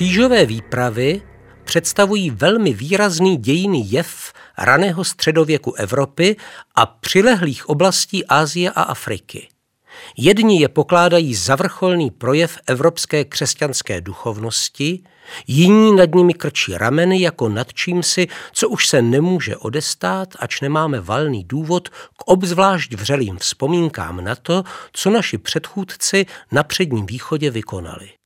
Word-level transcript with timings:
Křížové 0.00 0.46
výpravy 0.46 1.22
představují 1.64 2.30
velmi 2.30 2.72
výrazný 2.72 3.36
dějný 3.36 3.92
jev 3.92 4.32
raného 4.58 5.04
středověku 5.04 5.72
Evropy 5.72 6.36
a 6.74 6.86
přilehlých 6.86 7.68
oblastí 7.68 8.26
Ázie 8.26 8.70
a 8.70 8.82
Afriky. 8.82 9.48
Jedni 10.16 10.60
je 10.60 10.68
pokládají 10.68 11.34
za 11.34 11.56
vrcholný 11.56 12.10
projev 12.10 12.58
evropské 12.66 13.24
křesťanské 13.24 14.00
duchovnosti, 14.00 15.02
jiní 15.46 15.96
nad 15.96 16.14
nimi 16.14 16.34
krčí 16.34 16.74
rameny 16.74 17.20
jako 17.20 17.48
nad 17.48 17.72
čímsi, 17.72 18.28
co 18.52 18.68
už 18.68 18.88
se 18.88 19.02
nemůže 19.02 19.56
odestát, 19.56 20.28
ač 20.38 20.60
nemáme 20.60 21.00
valný 21.00 21.44
důvod 21.44 21.88
k 21.88 22.22
obzvlášť 22.26 22.92
vřelým 22.94 23.38
vzpomínkám 23.38 24.24
na 24.24 24.34
to, 24.34 24.62
co 24.92 25.10
naši 25.10 25.38
předchůdci 25.38 26.26
na 26.52 26.62
předním 26.62 27.06
východě 27.06 27.50
vykonali. 27.50 28.19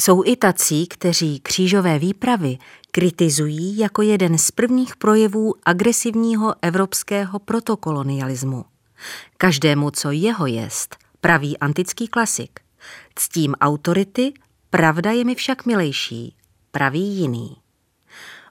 Jsou 0.00 0.22
i 0.24 0.36
tací, 0.36 0.86
kteří 0.86 1.40
křížové 1.40 1.98
výpravy 1.98 2.58
kritizují 2.90 3.78
jako 3.78 4.02
jeden 4.02 4.38
z 4.38 4.50
prvních 4.50 4.96
projevů 4.96 5.54
agresivního 5.64 6.54
evropského 6.62 7.38
protokolonialismu. 7.38 8.64
Každému, 9.36 9.90
co 9.90 10.10
jeho 10.10 10.46
jest, 10.46 10.96
praví 11.20 11.58
antický 11.58 12.08
klasik. 12.08 12.60
Ctím 13.14 13.54
autority, 13.60 14.32
pravda 14.70 15.10
je 15.10 15.24
mi 15.24 15.34
však 15.34 15.66
milejší, 15.66 16.36
praví 16.70 17.16
jiný. 17.16 17.56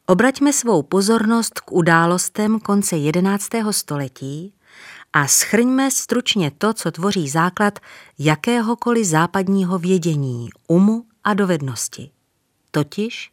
Obraťme 0.05 0.53
svou 0.53 0.83
pozornost 0.83 1.59
k 1.59 1.71
událostem 1.71 2.59
konce 2.59 2.97
11. 2.97 3.49
století 3.71 4.53
a 5.13 5.27
schrňme 5.27 5.91
stručně 5.91 6.51
to, 6.57 6.73
co 6.73 6.91
tvoří 6.91 7.29
základ 7.29 7.79
jakéhokoliv 8.19 9.05
západního 9.05 9.79
vědění, 9.79 10.49
umu 10.67 11.05
a 11.23 11.33
dovednosti, 11.33 12.11
totiž 12.71 13.31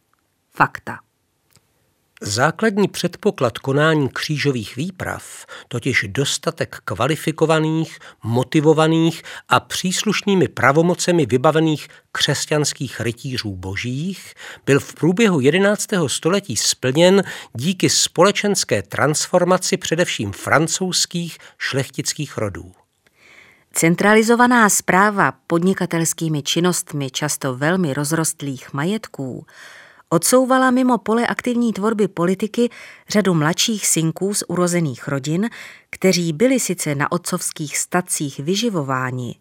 fakta. 0.50 0.98
Základní 2.22 2.88
předpoklad 2.88 3.58
konání 3.58 4.08
křížových 4.08 4.76
výprav, 4.76 5.46
totiž 5.68 6.04
dostatek 6.08 6.76
kvalifikovaných, 6.84 7.98
motivovaných 8.22 9.22
a 9.48 9.60
příslušnými 9.60 10.48
pravomocemi 10.48 11.26
vybavených 11.26 11.88
křesťanských 12.12 13.00
rytířů 13.00 13.56
božích, 13.56 14.34
byl 14.66 14.80
v 14.80 14.94
průběhu 14.94 15.40
11. 15.40 15.86
století 16.06 16.56
splněn 16.56 17.22
díky 17.54 17.90
společenské 17.90 18.82
transformaci 18.82 19.76
především 19.76 20.32
francouzských 20.32 21.38
šlechtických 21.58 22.38
rodů. 22.38 22.72
Centralizovaná 23.72 24.68
zpráva 24.68 25.32
podnikatelskými 25.46 26.42
činnostmi 26.42 27.10
často 27.10 27.56
velmi 27.56 27.94
rozrostlých 27.94 28.72
majetků 28.72 29.46
odsouvala 30.08 30.70
mimo 30.70 30.98
pole 30.98 31.26
aktivní 31.26 31.72
tvorby 31.72 32.08
politiky 32.08 32.70
řadu 33.08 33.34
mladších 33.34 33.86
synků 33.86 34.34
z 34.34 34.42
urozených 34.48 35.08
rodin, 35.08 35.50
kteří 35.90 36.32
byli 36.32 36.60
sice 36.60 36.94
na 36.94 37.12
otcovských 37.12 37.78
stacích 37.78 38.38
vyživováni, 38.38 39.34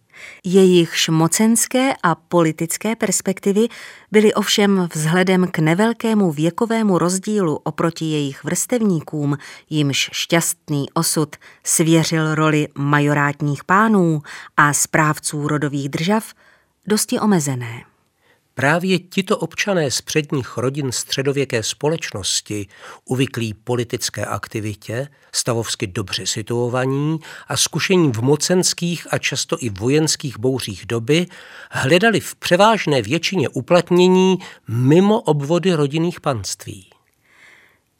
Jejichž 0.43 1.09
mocenské 1.09 1.93
a 2.03 2.15
politické 2.15 2.95
perspektivy 2.95 3.67
byly 4.11 4.33
ovšem 4.33 4.89
vzhledem 4.93 5.47
k 5.47 5.59
nevelkému 5.59 6.31
věkovému 6.31 6.97
rozdílu 6.97 7.55
oproti 7.55 8.05
jejich 8.05 8.43
vrstevníkům, 8.43 9.37
jimž 9.69 10.09
šťastný 10.13 10.85
osud 10.93 11.35
svěřil 11.63 12.35
roli 12.35 12.67
majorátních 12.75 13.63
pánů 13.63 14.21
a 14.57 14.73
správců 14.73 15.47
rodových 15.47 15.89
držav, 15.89 16.33
dosti 16.87 17.19
omezené. 17.19 17.88
Právě 18.59 18.99
tito 18.99 19.37
občané 19.37 19.91
z 19.91 20.01
předních 20.01 20.57
rodin 20.57 20.91
středověké 20.91 21.63
společnosti, 21.63 22.67
uvyklí 23.05 23.53
politické 23.53 24.25
aktivitě, 24.25 25.07
stavovsky 25.33 25.87
dobře 25.87 26.25
situovaní 26.25 27.19
a 27.47 27.57
zkušení 27.57 28.11
v 28.11 28.21
mocenských 28.21 29.07
a 29.13 29.17
často 29.17 29.57
i 29.59 29.69
vojenských 29.69 30.39
bouřích 30.39 30.85
doby, 30.85 31.25
hledali 31.71 32.19
v 32.19 32.35
převážné 32.35 33.01
většině 33.01 33.49
uplatnění 33.49 34.37
mimo 34.67 35.21
obvody 35.21 35.73
rodinných 35.73 36.21
panství. 36.21 36.89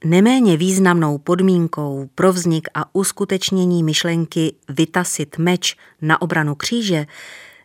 Neméně 0.03 0.57
významnou 0.57 1.17
podmínkou 1.17 2.09
pro 2.15 2.33
vznik 2.33 2.67
a 2.73 2.95
uskutečnění 2.95 3.83
myšlenky 3.83 4.55
vytasit 4.69 5.37
meč 5.37 5.77
na 6.01 6.21
obranu 6.21 6.55
kříže 6.55 7.05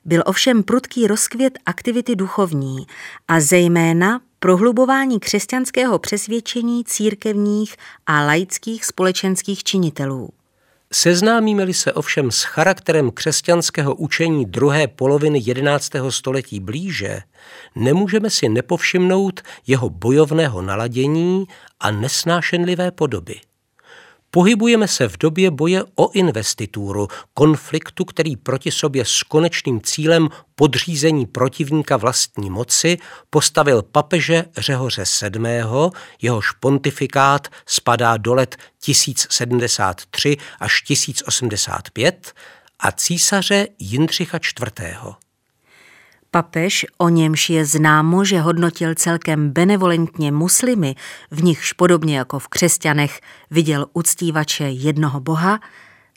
byl 0.05 0.23
ovšem 0.27 0.63
prudký 0.63 1.07
rozkvět 1.07 1.59
aktivity 1.67 2.17
duchovní 2.17 2.87
a 3.29 3.41
zejména 3.41 4.21
prohlubování 4.39 5.21
křesťanského 5.21 5.99
přesvědčení 5.99 6.85
církevních 6.85 7.77
a 8.07 8.25
laických 8.25 8.85
společenských 8.85 9.65
činitelů. 9.65 10.31
Seznámíme-li 10.93 11.75
se 11.75 11.93
ovšem 11.93 12.31
s 12.31 12.43
charakterem 12.43 13.11
křesťanského 13.11 13.95
učení 13.95 14.47
druhé 14.47 14.87
poloviny 14.87 15.43
11. 15.45 15.91
století 16.11 16.61
blíže, 16.61 17.21
nemůžeme 17.77 18.31
si 18.31 18.49
nepovšimnout 18.49 19.41
jeho 19.67 19.91
bojovného 19.91 20.63
naladění 20.63 21.45
a 21.81 21.91
nesnášenlivé 21.91 22.91
podoby. 22.91 23.35
Pohybujeme 24.35 24.89
se 24.89 25.09
v 25.09 25.19
době 25.19 25.51
boje 25.51 25.85
o 25.95 26.11
investituru, 26.11 27.09
konfliktu, 27.35 28.05
který 28.05 28.37
proti 28.37 28.71
sobě 28.71 29.05
s 29.05 29.23
konečným 29.23 29.81
cílem 29.81 30.29
podřízení 30.55 31.27
protivníka 31.27 31.97
vlastní 31.97 32.51
moci 32.51 32.99
postavil 33.31 33.83
papeže 33.83 34.45
Řehoře 34.57 35.05
VII., 35.23 35.51
jehož 36.23 36.51
pontifikát 36.51 37.49
spadá 37.67 38.17
do 38.17 38.35
let 38.35 38.57
1073 38.79 40.37
až 40.61 40.83
1085 40.83 42.33
a 42.79 42.93
císaře 42.93 43.69
Jindřicha 43.79 44.39
IV. 44.39 45.24
Papež, 46.35 46.87
o 46.99 47.09
němž 47.09 47.51
je 47.51 47.67
známo, 47.67 48.25
že 48.25 48.41
hodnotil 48.41 48.95
celkem 48.95 49.51
benevolentně 49.51 50.33
muslimy, 50.33 50.95
v 51.31 51.43
nichž 51.43 51.73
podobně 51.73 52.19
jako 52.19 52.39
v 52.39 52.49
křesťanech 52.49 53.21
viděl 53.51 53.87
uctívače 53.93 54.65
jednoho 54.65 55.21
boha, 55.21 55.61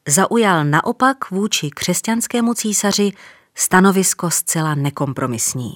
zaujal 0.08 0.66
naopak 0.66 1.32
vůči 1.32 1.70
křesťanskému 1.70 2.54
císaři 2.54 3.12
stanovisko 3.56 4.32
zcela 4.32 4.76
nekompromisní. 4.76 5.74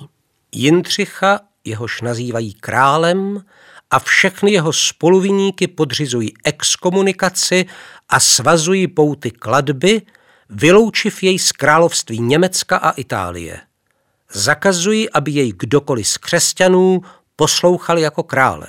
Jindřicha, 0.55 1.39
jehož 1.65 2.01
nazývají 2.01 2.53
králem, 2.53 3.43
a 3.91 3.99
všechny 3.99 4.51
jeho 4.51 4.73
spoluviníky 4.73 5.67
podřizují 5.67 6.33
exkomunikaci 6.43 7.65
a 8.09 8.19
svazují 8.19 8.87
pouty 8.87 9.31
kladby, 9.31 10.01
vyloučiv 10.49 11.23
jej 11.23 11.39
z 11.39 11.51
království 11.51 12.19
Německa 12.19 12.77
a 12.77 12.91
Itálie– 12.91 13.59
Zakazují, 14.31 15.09
aby 15.09 15.31
jej 15.31 15.53
kdokoliv 15.57 16.07
z 16.07 16.17
křesťanů 16.17 17.01
poslouchal 17.35 17.97
jako 17.97 18.23
krále. 18.23 18.67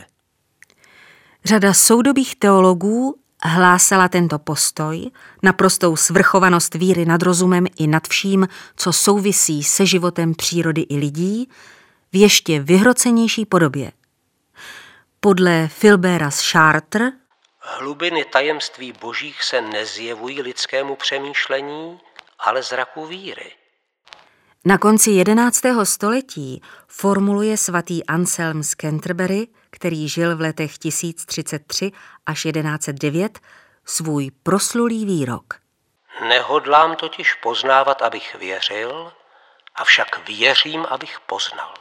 Řada 1.44 1.74
soudobých 1.74 2.36
teologů 2.36 3.18
hlásala 3.44 4.08
tento 4.08 4.38
postoj, 4.38 5.10
naprostou 5.42 5.96
svrchovanost 5.96 6.74
víry 6.74 7.04
nad 7.04 7.22
rozumem 7.22 7.66
i 7.78 7.86
nad 7.86 8.08
vším, 8.08 8.48
co 8.76 8.92
souvisí 8.92 9.62
se 9.62 9.86
životem 9.86 10.34
přírody 10.34 10.80
i 10.80 10.96
lidí, 10.96 11.48
v 12.12 12.16
ještě 12.16 12.60
vyhrocenější 12.60 13.46
podobě. 13.46 13.92
Podle 15.20 15.68
Filbera 15.68 16.30
z 16.30 16.50
Chartres 16.50 17.12
Hlubiny 17.58 18.24
tajemství 18.24 18.92
božích 18.92 19.42
se 19.42 19.60
nezjevují 19.60 20.42
lidskému 20.42 20.96
přemýšlení, 20.96 22.00
ale 22.38 22.62
zraku 22.62 23.06
víry. 23.06 23.52
Na 24.64 24.78
konci 24.78 25.10
11. 25.10 25.60
století 25.84 26.62
formuluje 26.88 27.56
svatý 27.56 28.06
Anselm 28.06 28.62
z 28.62 28.74
Canterbury, 28.74 29.48
který 29.70 30.08
žil 30.08 30.36
v 30.36 30.40
letech 30.40 30.78
1033 30.78 31.92
až 32.26 32.42
1109, 32.42 33.38
svůj 33.84 34.30
proslulý 34.42 35.04
výrok. 35.04 35.54
Nehodlám 36.28 36.96
totiž 36.96 37.34
poznávat, 37.34 38.02
abych 38.02 38.36
věřil, 38.40 39.12
avšak 39.74 40.28
věřím, 40.28 40.86
abych 40.90 41.18
poznal. 41.26 41.74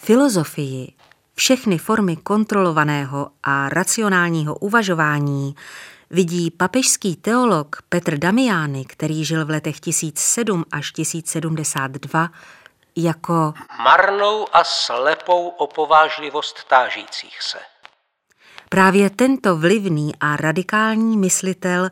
Filozofii, 0.00 0.92
všechny 1.34 1.78
formy 1.78 2.16
kontrolovaného 2.16 3.30
a 3.42 3.68
racionálního 3.68 4.54
uvažování 4.54 5.54
vidí 6.10 6.50
papežský 6.50 7.16
teolog 7.16 7.76
Petr 7.88 8.18
Damiány, 8.18 8.84
který 8.84 9.24
žil 9.24 9.46
v 9.46 9.50
letech 9.50 9.80
1007 9.80 10.64
až 10.72 10.92
1072, 10.92 12.28
jako 12.96 13.54
marnou 13.78 14.46
a 14.52 14.64
slepou 14.64 15.48
opovážlivost 15.48 16.64
tážících 16.64 17.42
se. 17.42 17.58
Právě 18.68 19.10
tento 19.10 19.56
vlivný 19.56 20.12
a 20.20 20.36
radikální 20.36 21.16
myslitel 21.16 21.90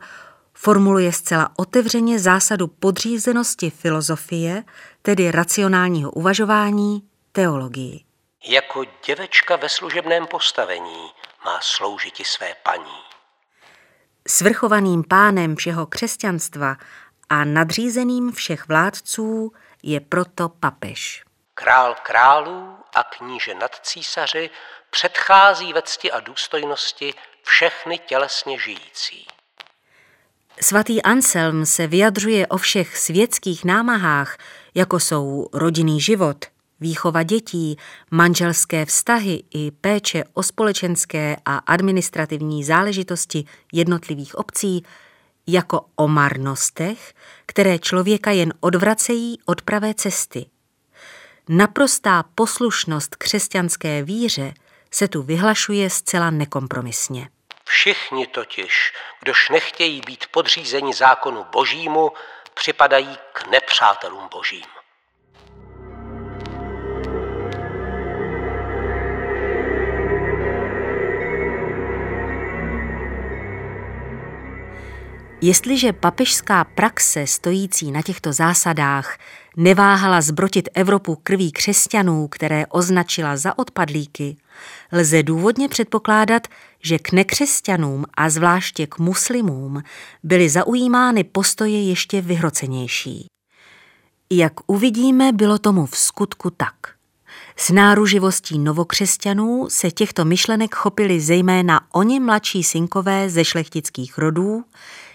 formuluje 0.53 1.13
zcela 1.13 1.49
otevřeně 1.57 2.19
zásadu 2.19 2.67
podřízenosti 2.67 3.69
filozofie, 3.69 4.63
tedy 5.01 5.31
racionálního 5.31 6.11
uvažování, 6.11 7.03
teologii. 7.31 8.03
Jako 8.47 8.83
děvečka 9.05 9.55
ve 9.55 9.69
služebném 9.69 10.27
postavení 10.27 11.09
má 11.45 11.59
sloužit 11.61 12.19
i 12.19 12.25
své 12.25 12.55
paní. 12.63 13.12
Svrchovaným 14.27 15.03
pánem 15.03 15.55
všeho 15.55 15.85
křesťanstva 15.85 16.77
a 17.29 17.43
nadřízeným 17.43 18.31
všech 18.31 18.67
vládců 18.67 19.53
je 19.83 19.99
proto 19.99 20.49
papež. 20.49 21.23
Král 21.53 21.95
králů 22.03 22.77
a 22.95 23.03
kníže 23.03 23.53
nad 23.53 23.79
císaři 23.81 24.49
předchází 24.89 25.73
ve 25.73 25.81
cti 25.81 26.11
a 26.11 26.19
důstojnosti 26.19 27.13
všechny 27.43 27.97
tělesně 27.97 28.59
žijící. 28.59 29.27
Svatý 30.61 31.03
Anselm 31.03 31.65
se 31.65 31.87
vyjadřuje 31.87 32.47
o 32.47 32.57
všech 32.57 32.97
světských 32.97 33.65
námahách, 33.65 34.37
jako 34.75 34.99
jsou 34.99 35.49
rodinný 35.53 36.01
život, 36.01 36.45
výchova 36.83 37.23
dětí, 37.23 37.77
manželské 38.11 38.85
vztahy 38.85 39.43
i 39.53 39.71
péče 39.71 40.23
o 40.33 40.43
společenské 40.43 41.37
a 41.45 41.57
administrativní 41.57 42.63
záležitosti 42.63 43.45
jednotlivých 43.71 44.35
obcí, 44.35 44.83
jako 45.47 45.85
o 45.95 46.07
marnostech, 46.07 47.13
které 47.45 47.79
člověka 47.79 48.31
jen 48.31 48.53
odvracejí 48.59 49.37
od 49.45 49.61
pravé 49.61 49.93
cesty. 49.93 50.45
Naprostá 51.49 52.23
poslušnost 52.35 53.15
křesťanské 53.15 54.03
víře 54.03 54.53
se 54.91 55.07
tu 55.07 55.23
vyhlašuje 55.23 55.89
zcela 55.89 56.31
nekompromisně. 56.31 57.29
Všichni 57.65 58.27
totiž, 58.27 58.93
kdož 59.21 59.49
nechtějí 59.49 60.01
být 60.05 60.25
podřízeni 60.31 60.93
zákonu 60.93 61.45
božímu, 61.51 62.11
připadají 62.53 63.17
k 63.33 63.47
nepřátelům 63.51 64.29
božím. 64.31 64.82
Jestliže 75.45 75.93
papežská 75.93 76.63
praxe 76.63 77.27
stojící 77.27 77.91
na 77.91 78.01
těchto 78.01 78.33
zásadách 78.33 79.17
neváhala 79.57 80.21
zbrotit 80.21 80.69
Evropu 80.73 81.15
krví 81.23 81.51
křesťanů, 81.51 82.27
které 82.27 82.65
označila 82.67 83.37
za 83.37 83.59
odpadlíky, 83.59 84.37
lze 84.91 85.23
důvodně 85.23 85.69
předpokládat, 85.69 86.47
že 86.83 86.99
k 86.99 87.11
nekřesťanům 87.11 88.05
a 88.17 88.29
zvláště 88.29 88.87
k 88.87 88.99
muslimům 88.99 89.83
byly 90.23 90.49
zaujímány 90.49 91.23
postoje 91.23 91.83
ještě 91.89 92.21
vyhrocenější. 92.21 93.25
Jak 94.29 94.53
uvidíme, 94.67 95.31
bylo 95.31 95.59
tomu 95.59 95.85
v 95.85 95.97
skutku 95.97 96.49
tak. 96.49 96.75
S 97.57 97.69
náruživostí 97.69 98.59
novokřesťanů 98.59 99.65
se 99.69 99.91
těchto 99.91 100.25
myšlenek 100.25 100.75
chopili 100.75 101.21
zejména 101.21 101.81
oni 101.93 102.19
mladší 102.19 102.63
synkové 102.63 103.29
ze 103.29 103.45
šlechtických 103.45 104.17
rodů, 104.17 104.63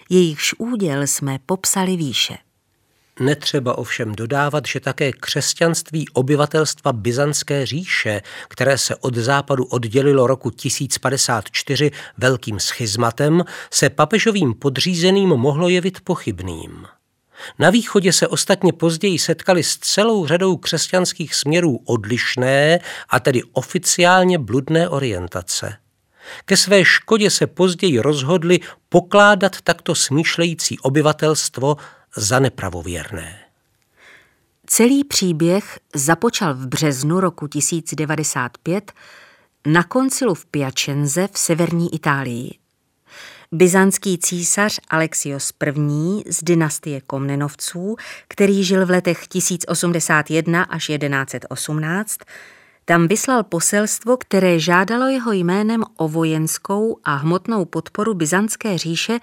jejichž 0.08 0.55
úděl 0.58 1.06
jsme 1.06 1.38
popsali 1.46 1.96
výše. 1.96 2.38
Netřeba 3.20 3.78
ovšem 3.78 4.14
dodávat, 4.14 4.66
že 4.66 4.81
také 4.81 5.12
křesťanství 5.12 6.08
obyvatelstva 6.08 6.93
Byzantské 6.93 7.66
říše, 7.66 8.22
které 8.49 8.78
se 8.78 8.96
od 8.96 9.14
západu 9.14 9.64
oddělilo 9.64 10.26
roku 10.26 10.50
1054 10.50 11.90
velkým 12.19 12.60
schizmatem, 12.60 13.44
se 13.70 13.90
papežovým 13.90 14.55
podřízeným 14.55 15.28
mohlo 15.28 15.69
jevit 15.69 16.00
pochybným. 16.00 16.87
Na 17.58 17.70
východě 17.70 18.12
se 18.12 18.28
ostatně 18.28 18.72
později 18.72 19.19
setkali 19.19 19.62
s 19.62 19.78
celou 19.78 20.26
řadou 20.26 20.56
křesťanských 20.56 21.34
směrů 21.34 21.81
odlišné 21.84 22.81
a 23.08 23.20
tedy 23.20 23.43
oficiálně 23.52 24.38
bludné 24.38 24.88
orientace. 24.88 25.76
Ke 26.44 26.56
své 26.56 26.84
škodě 26.84 27.30
se 27.30 27.46
později 27.46 28.00
rozhodli 28.00 28.60
pokládat 28.88 29.60
takto 29.60 29.94
smýšlející 29.94 30.78
obyvatelstvo 30.78 31.76
za 32.16 32.38
nepravověrné. 32.38 33.38
Celý 34.66 35.04
příběh 35.04 35.78
započal 35.94 36.54
v 36.54 36.66
březnu 36.66 37.20
roku 37.20 37.46
1095 37.46 38.92
na 39.66 39.82
koncilu 39.82 40.34
v 40.34 40.46
Piacenze 40.46 41.28
v 41.32 41.38
severní 41.38 41.94
Itálii. 41.94 42.58
Byzantský 43.52 44.19
císař 44.19 44.80
Alexios 44.88 45.52
I. 45.66 46.32
z 46.32 46.44
dynastie 46.44 47.00
Komnenovců, 47.00 47.96
který 48.28 48.64
žil 48.64 48.86
v 48.86 48.90
letech 48.90 49.28
1081 49.28 50.62
až 50.62 50.86
1118, 50.86 52.19
tam 52.88 53.08
vyslal 53.08 53.44
poselstvo, 53.44 54.17
které 54.17 54.58
žádalo 54.58 55.06
jeho 55.06 55.32
jménem 55.32 55.85
o 55.96 56.08
vojenskou 56.08 56.99
a 57.05 57.14
hmotnou 57.14 57.64
podporu 57.64 58.14
Byzantské 58.14 58.79
říše 58.79 59.19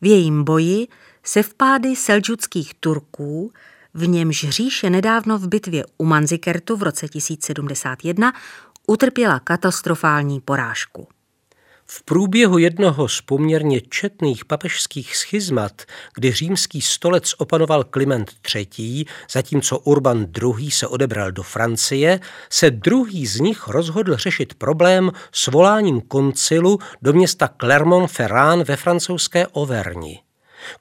v 0.00 0.06
jejím 0.06 0.44
boji 0.44 0.88
se 1.24 1.42
vpády 1.42 1.96
selđuckých 1.96 2.74
Turků, 2.74 3.52
v 3.94 4.08
němž 4.08 4.46
říše 4.48 4.90
nedávno 4.90 5.38
v 5.38 5.48
bitvě 5.48 5.84
u 5.98 6.04
Manzikertu 6.04 6.76
v 6.76 6.82
roce 6.82 7.08
1071 7.08 8.32
utrpěla 8.86 9.38
katastrofální 9.38 10.40
porážku. 10.40 11.08
V 11.94 12.02
průběhu 12.02 12.58
jednoho 12.58 13.08
z 13.08 13.20
poměrně 13.20 13.80
četných 13.80 14.44
papežských 14.44 15.16
schizmat, 15.16 15.82
kdy 16.14 16.32
římský 16.32 16.80
stolec 16.80 17.34
opanoval 17.38 17.84
Kliment 17.84 18.32
III., 18.54 19.04
zatímco 19.30 19.78
Urban 19.78 20.26
II. 20.42 20.70
se 20.70 20.86
odebral 20.86 21.32
do 21.32 21.42
Francie, 21.42 22.20
se 22.50 22.70
druhý 22.70 23.26
z 23.26 23.40
nich 23.40 23.68
rozhodl 23.68 24.16
řešit 24.16 24.54
problém 24.54 25.10
s 25.32 25.46
voláním 25.46 26.00
koncilu 26.00 26.78
do 27.02 27.12
města 27.12 27.48
Clermont-Ferrand 27.48 28.64
ve 28.64 28.76
francouzské 28.76 29.46
Overni. 29.46 30.20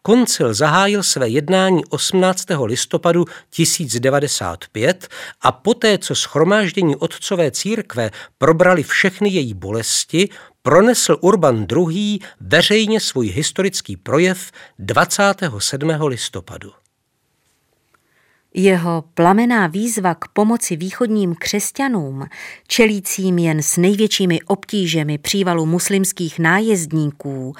Koncil 0.02 0.54
zahájil 0.54 1.04
své 1.04 1.30
jednání 1.30 1.86
18. 1.86 2.46
listopadu 2.64 3.26
1095 3.50 5.08
a 5.42 5.52
poté, 5.52 5.98
co 5.98 6.16
schromáždění 6.16 6.96
otcové 6.96 7.52
církve 7.52 8.12
probrali 8.38 8.84
všechny 8.84 9.30
její 9.30 9.54
bolesti, 9.54 10.30
pronesl 10.62 11.18
Urban 11.22 11.66
II. 11.90 12.20
veřejně 12.40 13.00
svůj 13.00 13.28
historický 13.28 13.98
projev 13.98 14.52
27. 14.80 15.90
listopadu. 15.90 16.72
Jeho 18.54 19.04
plamená 19.14 19.68
výzva 19.68 20.16
k 20.16 20.28
pomoci 20.28 20.76
východním 20.76 21.36
křesťanům, 21.36 22.26
čelícím 22.68 23.38
jen 23.38 23.62
s 23.62 23.78
největšími 23.78 24.42
obtížemi 24.42 25.18
přívalu 25.18 25.66
muslimských 25.66 26.40
nájezdníků, 26.40 27.54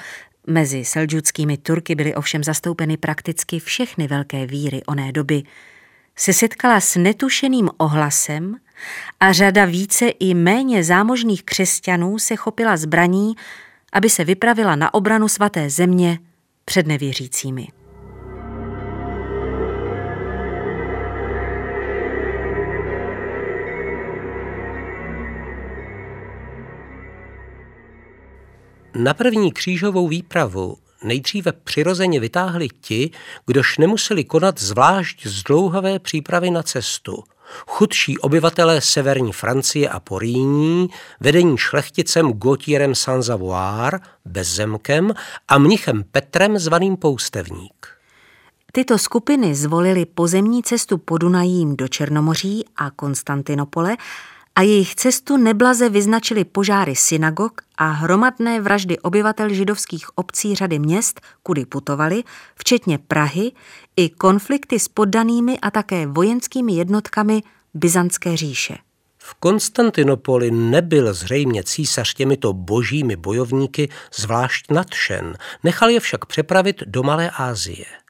Mezi 0.46 0.84
seldžudskými 0.84 1.56
Turky 1.56 1.94
byly 1.94 2.14
ovšem 2.14 2.44
zastoupeny 2.44 2.96
prakticky 2.96 3.60
všechny 3.60 4.06
velké 4.06 4.46
víry 4.46 4.82
oné 4.86 5.12
doby. 5.12 5.42
Se 6.16 6.32
setkala 6.32 6.80
s 6.80 6.96
netušeným 6.96 7.70
ohlasem 7.76 8.56
a 9.20 9.32
řada 9.32 9.64
více 9.64 10.08
i 10.08 10.34
méně 10.34 10.84
zámožných 10.84 11.42
křesťanů 11.42 12.18
se 12.18 12.36
chopila 12.36 12.76
zbraní, 12.76 13.34
aby 13.92 14.10
se 14.10 14.24
vypravila 14.24 14.76
na 14.76 14.94
obranu 14.94 15.28
svaté 15.28 15.70
země 15.70 16.18
před 16.64 16.86
nevěřícími. 16.86 17.68
Na 28.94 29.14
první 29.14 29.52
křížovou 29.52 30.08
výpravu 30.08 30.76
nejdříve 31.04 31.52
přirozeně 31.52 32.20
vytáhli 32.20 32.68
ti, 32.80 33.10
kdož 33.46 33.78
nemuseli 33.78 34.24
konat 34.24 34.60
zvlášť 34.60 35.26
zdlouhavé 35.26 35.98
přípravy 35.98 36.50
na 36.50 36.62
cestu. 36.62 37.24
Chudší 37.66 38.18
obyvatelé 38.18 38.80
severní 38.80 39.32
Francie 39.32 39.88
a 39.88 40.00
Poríní, 40.00 40.88
vedení 41.20 41.58
šlechticem 41.58 42.32
Gautierem 42.32 42.94
Sanzavoire, 42.94 43.98
bezzemkem 44.24 45.14
a 45.48 45.58
mnichem 45.58 46.04
Petrem 46.10 46.58
zvaným 46.58 46.96
Poustevník. 46.96 47.86
Tyto 48.72 48.98
skupiny 48.98 49.54
zvolili 49.54 50.06
pozemní 50.06 50.62
cestu 50.62 50.98
po 50.98 51.18
Dunajím 51.18 51.76
do 51.76 51.88
Černomoří 51.88 52.64
a 52.76 52.90
Konstantinopole 52.90 53.96
a 54.56 54.62
jejich 54.62 54.94
cestu 54.94 55.36
neblaze 55.36 55.88
vyznačili 55.88 56.44
požáry 56.44 56.96
synagog 56.96 57.52
a 57.78 57.90
hromadné 57.90 58.60
vraždy 58.60 58.98
obyvatel 58.98 59.54
židovských 59.54 60.18
obcí 60.18 60.54
řady 60.54 60.78
měst, 60.78 61.20
kudy 61.42 61.66
putovali, 61.66 62.22
včetně 62.54 62.98
Prahy, 62.98 63.52
i 63.96 64.08
konflikty 64.08 64.78
s 64.78 64.88
poddanými 64.88 65.58
a 65.60 65.70
také 65.70 66.06
vojenskými 66.06 66.72
jednotkami 66.72 67.42
Byzantské 67.74 68.36
říše. 68.36 68.76
V 69.18 69.34
Konstantinopoli 69.34 70.50
nebyl 70.50 71.14
zřejmě 71.14 71.64
císař 71.64 72.14
těmito 72.14 72.52
božími 72.52 73.16
bojovníky 73.16 73.88
zvlášť 74.14 74.70
nadšen, 74.70 75.36
nechal 75.64 75.90
je 75.90 76.00
však 76.00 76.26
přepravit 76.26 76.82
do 76.86 77.02
Malé 77.02 77.30
Asie. 77.30 78.01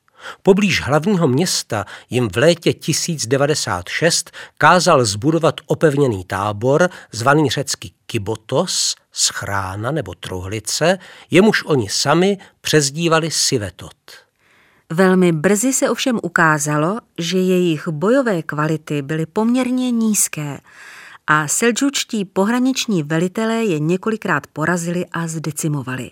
Poblíž 0.42 0.82
hlavního 0.82 1.28
města 1.28 1.84
jim 2.10 2.28
v 2.28 2.36
létě 2.36 2.72
1096 2.72 4.30
kázal 4.58 5.04
zbudovat 5.04 5.60
opevněný 5.66 6.24
tábor, 6.24 6.90
zvaný 7.12 7.50
řecky 7.50 7.90
Kibotos, 8.06 8.94
schrána 9.12 9.90
nebo 9.90 10.14
truhlice, 10.14 10.98
jemuž 11.30 11.64
oni 11.64 11.88
sami 11.88 12.38
přezdívali 12.60 13.30
Sivetot. 13.30 13.96
Velmi 14.92 15.32
brzy 15.32 15.72
se 15.72 15.90
ovšem 15.90 16.18
ukázalo, 16.22 16.98
že 17.18 17.38
jejich 17.38 17.88
bojové 17.88 18.42
kvality 18.42 19.02
byly 19.02 19.26
poměrně 19.26 19.90
nízké 19.90 20.60
a 21.26 21.48
selđučtí 21.48 22.24
pohraniční 22.24 23.02
velitelé 23.02 23.64
je 23.64 23.78
několikrát 23.78 24.46
porazili 24.46 25.06
a 25.12 25.26
zdecimovali. 25.26 26.10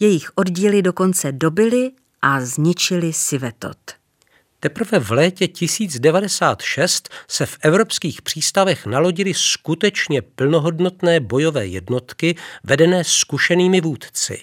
Jejich 0.00 0.30
oddíly 0.34 0.82
dokonce 0.82 1.32
dobili 1.32 1.90
a 2.22 2.40
zničili 2.40 3.12
Sivetot. 3.12 3.78
Teprve 4.60 4.98
v 4.98 5.10
létě 5.10 5.48
1096 5.48 7.08
se 7.28 7.46
v 7.46 7.58
evropských 7.60 8.22
přístavech 8.22 8.86
nalodily 8.86 9.34
skutečně 9.34 10.22
plnohodnotné 10.22 11.20
bojové 11.20 11.66
jednotky 11.66 12.36
vedené 12.64 13.04
zkušenými 13.04 13.80
vůdci. 13.80 14.40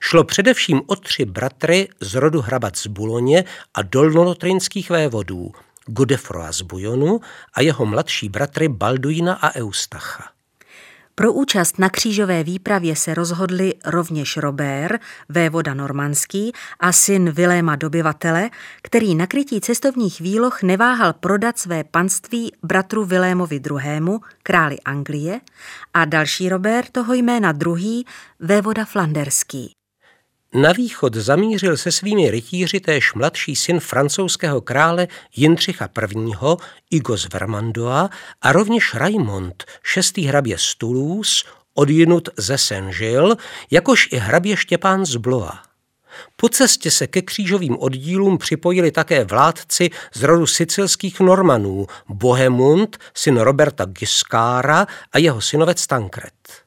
Šlo 0.00 0.24
především 0.24 0.82
o 0.86 0.96
tři 0.96 1.24
bratry 1.24 1.88
z 2.00 2.14
rodu 2.14 2.40
hrabat 2.40 2.76
z 2.76 2.86
Buloně 2.86 3.44
a 3.74 3.82
dolnolotrinských 3.82 4.90
vévodů, 4.90 5.52
Godefroa 5.86 6.52
z 6.52 6.62
Bujonu 6.62 7.20
a 7.54 7.60
jeho 7.60 7.86
mladší 7.86 8.28
bratry 8.28 8.68
Balduina 8.68 9.34
a 9.34 9.54
Eustacha. 9.54 10.31
Pro 11.14 11.32
účast 11.32 11.78
na 11.78 11.90
křížové 11.90 12.44
výpravě 12.44 12.96
se 12.96 13.14
rozhodli 13.14 13.74
rovněž 13.84 14.36
Robert, 14.36 15.00
vévoda 15.28 15.74
normandský 15.74 16.52
a 16.80 16.92
syn 16.92 17.30
Viléma 17.30 17.76
dobyvatele, 17.76 18.50
který 18.82 19.14
na 19.14 19.26
krytí 19.26 19.60
cestovních 19.60 20.20
výloh 20.20 20.62
neváhal 20.62 21.12
prodat 21.12 21.58
své 21.58 21.84
panství 21.84 22.52
bratru 22.62 23.04
Vilémovi 23.04 23.56
II., 23.56 24.18
králi 24.42 24.80
Anglie, 24.80 25.40
a 25.94 26.04
další 26.04 26.48
Robert 26.48 26.90
toho 26.90 27.14
jména 27.14 27.52
druhý, 27.52 28.06
vévoda 28.40 28.84
flanderský. 28.84 29.81
Na 30.54 30.72
východ 30.72 31.14
zamířil 31.14 31.76
se 31.76 31.92
svými 31.92 32.30
rytíři 32.30 32.80
též 32.80 33.14
mladší 33.14 33.56
syn 33.56 33.80
francouzského 33.80 34.60
krále 34.60 35.08
Jindřicha 35.36 35.88
I. 36.12 36.56
Igo 36.90 37.16
z 37.16 37.28
Vermandoa 37.32 38.10
a 38.42 38.52
rovněž 38.52 38.94
Raimond, 38.94 39.64
šestý 39.82 40.24
hrabě 40.24 40.58
z 40.58 40.74
Toulouse, 40.74 41.44
odjinut 41.74 42.28
ze 42.36 42.58
Saint-Gilles, 42.58 43.38
jakož 43.70 44.08
i 44.12 44.16
hrabě 44.16 44.56
Štěpán 44.56 45.06
z 45.06 45.16
Blois. 45.16 45.52
Po 46.36 46.48
cestě 46.48 46.90
se 46.90 47.06
ke 47.06 47.22
křížovým 47.22 47.76
oddílům 47.78 48.38
připojili 48.38 48.90
také 48.90 49.24
vládci 49.24 49.90
z 50.14 50.22
rodu 50.22 50.46
sicilských 50.46 51.20
Normanů, 51.20 51.86
Bohemund, 52.08 52.98
syn 53.14 53.40
Roberta 53.40 53.84
Giskára 53.84 54.86
a 55.12 55.18
jeho 55.18 55.40
synovec 55.40 55.86
Tankred. 55.86 56.61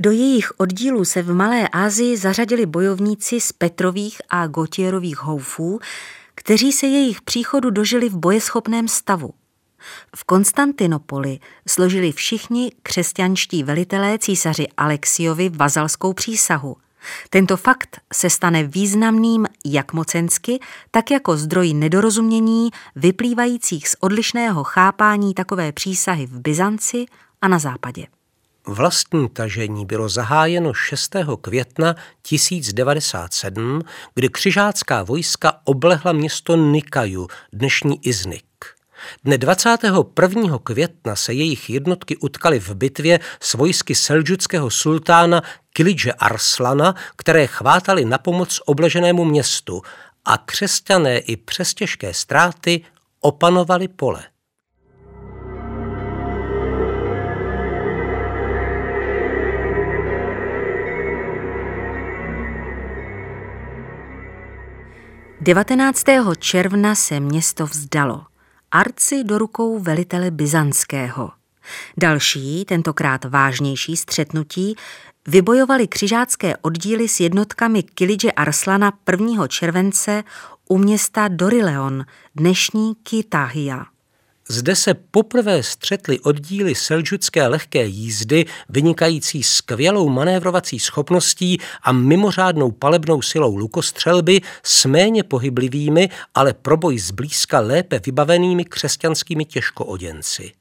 Do 0.00 0.10
jejich 0.10 0.52
oddílů 0.56 1.04
se 1.04 1.22
v 1.22 1.34
Malé 1.34 1.68
Asii 1.68 2.16
zařadili 2.16 2.66
bojovníci 2.66 3.40
z 3.40 3.52
Petrových 3.52 4.22
a 4.30 4.46
Gotierových 4.46 5.18
houfů, 5.18 5.80
kteří 6.34 6.72
se 6.72 6.86
jejich 6.86 7.22
příchodu 7.22 7.70
dožili 7.70 8.08
v 8.08 8.16
bojeschopném 8.16 8.88
stavu. 8.88 9.34
V 10.16 10.24
Konstantinopoli 10.24 11.38
složili 11.68 12.12
všichni 12.12 12.72
křesťanští 12.82 13.62
velitelé 13.62 14.18
císaři 14.18 14.66
Alexiovi 14.76 15.48
vazalskou 15.48 16.12
přísahu. 16.12 16.76
Tento 17.30 17.56
fakt 17.56 18.00
se 18.12 18.30
stane 18.30 18.64
významným 18.64 19.46
jak 19.64 19.92
mocensky, 19.92 20.58
tak 20.90 21.10
jako 21.10 21.36
zdroj 21.36 21.74
nedorozumění 21.74 22.70
vyplývajících 22.96 23.88
z 23.88 23.96
odlišného 24.00 24.64
chápání 24.64 25.34
takové 25.34 25.72
přísahy 25.72 26.26
v 26.26 26.40
Byzanci 26.40 27.06
a 27.40 27.48
na 27.48 27.58
západě. 27.58 28.06
Vlastní 28.70 29.28
tažení 29.28 29.86
bylo 29.86 30.08
zahájeno 30.08 30.74
6. 30.74 31.16
května 31.40 31.96
1097, 32.22 33.82
kdy 34.14 34.28
křižácká 34.28 35.02
vojska 35.02 35.60
oblehla 35.64 36.12
město 36.12 36.56
Nikaju, 36.56 37.28
dnešní 37.52 38.06
Iznik. 38.06 38.44
Dne 39.24 39.38
21. 39.38 40.58
května 40.62 41.16
se 41.16 41.32
jejich 41.32 41.70
jednotky 41.70 42.16
utkaly 42.16 42.60
v 42.60 42.74
bitvě 42.74 43.20
s 43.40 43.54
vojsky 43.54 43.94
selđuckého 43.94 44.70
sultána 44.70 45.42
Kilidže 45.72 46.12
Arslana, 46.12 46.94
které 47.16 47.46
chvátali 47.46 48.04
na 48.04 48.18
pomoc 48.18 48.60
obleženému 48.66 49.24
městu 49.24 49.82
a 50.24 50.38
křesťané 50.38 51.18
i 51.18 51.36
přes 51.36 51.74
těžké 51.74 52.14
ztráty 52.14 52.84
opanovali 53.20 53.88
pole. 53.88 54.24
19. 65.48 66.04
června 66.38 66.94
se 66.94 67.20
město 67.20 67.66
vzdalo. 67.66 68.24
Arci 68.70 69.24
do 69.24 69.38
rukou 69.38 69.78
velitele 69.78 70.30
Byzantského. 70.30 71.30
Další, 71.96 72.64
tentokrát 72.64 73.24
vážnější 73.24 73.96
střetnutí, 73.96 74.76
vybojovali 75.28 75.88
křižácké 75.88 76.56
oddíly 76.56 77.08
s 77.08 77.20
jednotkami 77.20 77.82
Kilidže 77.82 78.32
Arslana 78.32 78.92
1. 79.10 79.46
července 79.46 80.24
u 80.68 80.78
města 80.78 81.28
Dorileon, 81.28 82.04
dnešní 82.34 82.94
Kitahia. 82.94 83.86
Zde 84.50 84.76
se 84.76 84.94
poprvé 84.94 85.62
střetly 85.62 86.20
oddíly 86.20 86.74
selžucké 86.74 87.46
lehké 87.46 87.84
jízdy, 87.84 88.46
vynikající 88.68 89.42
skvělou 89.42 90.08
manévrovací 90.08 90.78
schopností 90.78 91.60
a 91.82 91.92
mimořádnou 91.92 92.70
palebnou 92.70 93.22
silou 93.22 93.56
lukostřelby 93.56 94.40
s 94.62 94.84
méně 94.84 95.22
pohyblivými, 95.22 96.08
ale 96.34 96.54
pro 96.54 96.76
boj 96.76 96.98
zblízka 96.98 97.60
lépe 97.60 98.00
vybavenými 98.06 98.64
křesťanskými 98.64 99.44
těžkooděnci. 99.44 100.52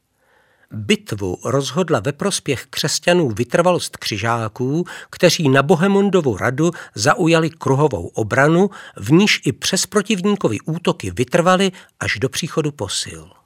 Bitvu 0.72 1.38
rozhodla 1.44 2.00
ve 2.00 2.12
prospěch 2.12 2.66
křesťanů 2.70 3.30
vytrvalost 3.30 3.98
křižáků, 3.98 4.86
kteří 5.10 5.50
na 5.50 5.64
Bohemundovu 5.64 6.38
radu 6.38 6.72
zaujali 6.96 7.50
kruhovou 7.50 8.08
obranu, 8.08 8.70
v 8.96 9.12
níž 9.12 9.42
i 9.46 9.52
přes 9.52 9.86
protivníkovi 9.86 10.58
útoky 10.66 11.12
vytrvali 11.12 11.72
až 12.00 12.20
do 12.20 12.30
příchodu 12.30 12.72
posil. 12.72 13.37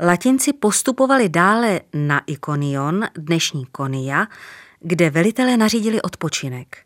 Latinci 0.00 0.52
postupovali 0.52 1.28
dále 1.28 1.80
na 1.94 2.20
Ikonion, 2.26 3.04
dnešní 3.14 3.66
Konia, 3.66 4.26
kde 4.80 5.10
velitelé 5.10 5.56
nařídili 5.56 6.02
odpočinek. 6.02 6.78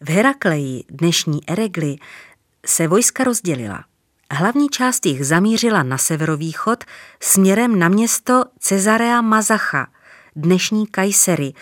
V 0.00 0.10
Herakleji, 0.10 0.84
dnešní 0.90 1.40
Eregli, 1.48 1.96
se 2.66 2.88
vojska 2.88 3.24
rozdělila. 3.24 3.84
Hlavní 4.32 4.68
část 4.68 5.06
jich 5.06 5.26
zamířila 5.26 5.82
na 5.82 5.98
severovýchod 5.98 6.84
směrem 7.20 7.78
na 7.78 7.88
město 7.88 8.44
Cezarea 8.58 9.20
Mazacha, 9.20 9.86
dnešní 10.36 10.86
Kajsery, 10.86 11.52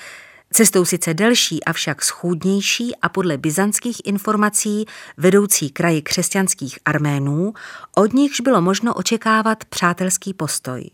Cestou 0.52 0.84
sice 0.84 1.14
delší, 1.14 1.64
avšak 1.64 2.04
schůdnější 2.04 2.96
a 2.96 3.08
podle 3.08 3.38
byzantských 3.38 3.96
informací 4.04 4.84
vedoucí 5.16 5.70
kraji 5.70 6.02
křesťanských 6.02 6.78
Arménů, 6.84 7.54
od 7.96 8.12
nichž 8.12 8.40
bylo 8.40 8.60
možno 8.60 8.94
očekávat 8.94 9.64
přátelský 9.64 10.34
postoj. 10.34 10.90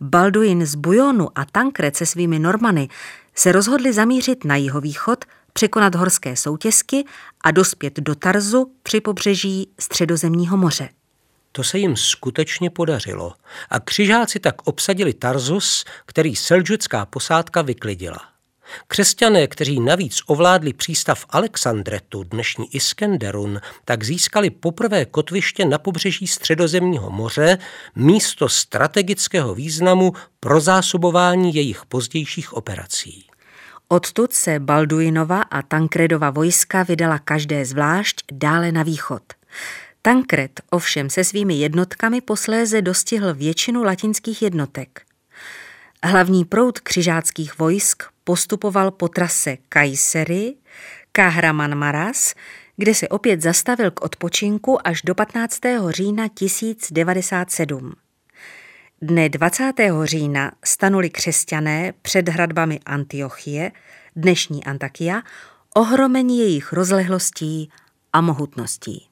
Balduin 0.00 0.66
z 0.66 0.74
Bujonu 0.74 1.28
a 1.34 1.44
Tankred 1.44 1.96
se 1.96 2.06
svými 2.06 2.38
Normany 2.38 2.88
se 3.34 3.52
rozhodli 3.52 3.92
zamířit 3.92 4.44
na 4.44 4.56
jihovýchod, 4.56 5.24
překonat 5.52 5.94
horské 5.94 6.36
soutězky 6.36 7.04
a 7.44 7.50
dospět 7.50 8.00
do 8.00 8.14
Tarzu 8.14 8.72
při 8.82 9.00
pobřeží 9.00 9.70
Středozemního 9.80 10.56
moře. 10.56 10.88
To 11.52 11.64
se 11.64 11.78
jim 11.78 11.96
skutečně 11.96 12.70
podařilo 12.70 13.34
a 13.70 13.80
křižáci 13.80 14.40
tak 14.40 14.54
obsadili 14.64 15.14
Tarzus, 15.14 15.84
který 16.06 16.36
selžucká 16.36 17.06
posádka 17.06 17.62
vyklidila. 17.62 18.39
Křesťané, 18.88 19.46
kteří 19.46 19.80
navíc 19.80 20.20
ovládli 20.26 20.72
přístav 20.72 21.26
Alexandretu, 21.30 22.24
dnešní 22.24 22.74
Iskenderun, 22.74 23.60
tak 23.84 24.04
získali 24.04 24.50
poprvé 24.50 25.04
kotviště 25.04 25.64
na 25.64 25.78
pobřeží 25.78 26.26
Středozemního 26.26 27.10
moře, 27.10 27.58
místo 27.96 28.48
strategického 28.48 29.54
významu 29.54 30.12
pro 30.40 30.60
zásobování 30.60 31.54
jejich 31.54 31.86
pozdějších 31.86 32.52
operací. 32.52 33.26
Odtud 33.88 34.32
se 34.32 34.58
Balduinova 34.58 35.42
a 35.42 35.62
Tankredova 35.62 36.30
vojska 36.30 36.82
vydala 36.82 37.18
každé 37.18 37.64
zvlášť 37.64 38.22
dále 38.32 38.72
na 38.72 38.82
východ. 38.82 39.22
Tankred 40.02 40.60
ovšem 40.70 41.10
se 41.10 41.24
svými 41.24 41.54
jednotkami 41.54 42.20
posléze 42.20 42.82
dostihl 42.82 43.34
většinu 43.34 43.82
latinských 43.82 44.42
jednotek. 44.42 45.02
Hlavní 46.04 46.44
proud 46.44 46.80
křižáckých 46.80 47.58
vojsk 47.58 48.02
postupoval 48.24 48.90
po 48.90 49.08
trase 49.08 49.56
Kajsery, 49.68 50.54
Kahraman 51.12 51.74
Maras, 51.74 52.34
kde 52.76 52.94
se 52.94 53.08
opět 53.08 53.42
zastavil 53.42 53.90
k 53.90 54.04
odpočinku 54.04 54.86
až 54.86 55.02
do 55.02 55.14
15. 55.14 55.60
října 55.88 56.28
1097. 56.34 57.92
Dne 59.02 59.28
20. 59.28 59.72
října 60.04 60.52
stanuli 60.64 61.10
křesťané 61.10 61.92
před 62.02 62.28
hradbami 62.28 62.80
Antiochie, 62.86 63.72
dnešní 64.16 64.64
Antakia, 64.64 65.22
ohromení 65.74 66.38
jejich 66.38 66.72
rozlehlostí 66.72 67.70
a 68.12 68.20
mohutností. 68.20 69.06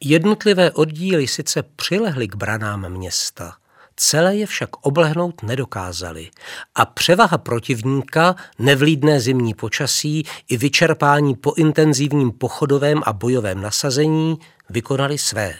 Jednotlivé 0.00 0.70
oddíly 0.70 1.26
sice 1.26 1.62
přilehly 1.62 2.28
k 2.28 2.34
branám 2.34 2.88
města, 2.88 3.56
celé 3.96 4.36
je 4.36 4.46
však 4.46 4.76
oblehnout 4.76 5.42
nedokázali 5.42 6.30
a 6.74 6.84
převaha 6.84 7.38
protivníka, 7.38 8.34
nevlídné 8.58 9.20
zimní 9.20 9.54
počasí 9.54 10.26
i 10.48 10.56
vyčerpání 10.56 11.34
po 11.34 11.54
intenzivním 11.56 12.32
pochodovém 12.32 13.02
a 13.06 13.12
bojovém 13.12 13.60
nasazení 13.60 14.38
vykonali 14.70 15.18
své. 15.18 15.54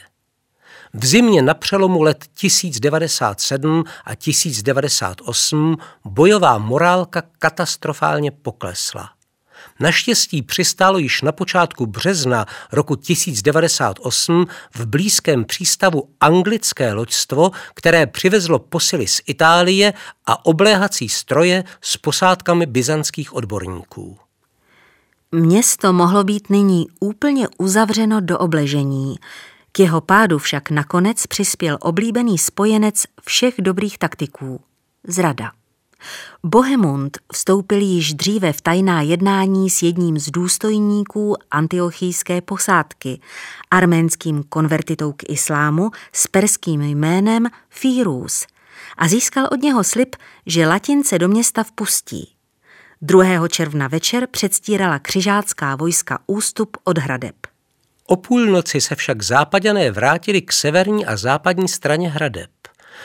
V 0.93 1.05
zimě 1.05 1.41
na 1.41 1.53
přelomu 1.53 2.01
let 2.01 2.25
1097 2.33 3.83
a 4.05 4.15
1098 4.15 5.77
bojová 6.05 6.57
morálka 6.57 7.23
katastrofálně 7.39 8.31
poklesla. 8.31 9.09
Naštěstí 9.79 10.41
přistálo 10.41 10.97
již 10.97 11.21
na 11.21 11.31
počátku 11.31 11.85
března 11.85 12.45
roku 12.71 12.95
1098 12.95 14.47
v 14.75 14.85
blízkém 14.85 15.45
přístavu 15.45 16.09
anglické 16.19 16.93
loďstvo, 16.93 17.51
které 17.73 18.07
přivezlo 18.07 18.59
posily 18.59 19.07
z 19.07 19.21
Itálie 19.25 19.93
a 20.25 20.45
obléhací 20.45 21.09
stroje 21.09 21.63
s 21.81 21.97
posádkami 21.97 22.65
byzantských 22.65 23.35
odborníků. 23.35 24.17
Město 25.31 25.93
mohlo 25.93 26.23
být 26.23 26.49
nyní 26.49 26.85
úplně 26.99 27.47
uzavřeno 27.57 28.21
do 28.21 28.39
obležení. 28.39 29.15
K 29.71 29.79
jeho 29.79 30.01
pádu 30.01 30.39
však 30.39 30.69
nakonec 30.69 31.27
přispěl 31.27 31.77
oblíbený 31.81 32.37
spojenec 32.37 33.03
všech 33.25 33.53
dobrých 33.59 33.97
taktiků– 33.97 34.61
zrada. 35.07 35.51
Bohemund 36.43 37.17
vstoupil 37.33 37.81
již 37.81 38.13
dříve 38.13 38.53
v 38.53 38.61
tajná 38.61 39.01
jednání 39.01 39.69
s 39.69 39.83
jedním 39.83 40.19
z 40.19 40.31
důstojníků 40.31 41.35
antiochijské 41.51 42.41
posádky, 42.41 43.19
arménským 43.71 44.43
konvertitou 44.43 45.11
k 45.11 45.29
islámu 45.29 45.91
s 46.13 46.27
perským 46.27 46.81
jménem 46.81 47.47
Fírus 47.69 48.45
a 48.97 49.07
získal 49.07 49.47
od 49.51 49.61
něho 49.61 49.83
slib, 49.83 50.15
že 50.45 50.67
latince 50.67 51.19
do 51.19 51.27
města 51.27 51.63
vpustí. 51.63 52.31
2. 53.01 53.47
června 53.47 53.87
večer 53.87 54.27
předstírala 54.27 54.99
křižácká 54.99 55.75
vojska 55.75 56.19
ústup 56.27 56.77
od 56.83 56.97
hradeb. 56.97 57.35
O 58.07 58.15
půlnoci 58.15 58.81
se 58.81 58.95
však 58.95 59.21
západané 59.21 59.91
vrátili 59.91 60.41
k 60.41 60.51
severní 60.51 61.05
a 61.05 61.17
západní 61.17 61.67
straně 61.67 62.09
hradeb. 62.09 62.49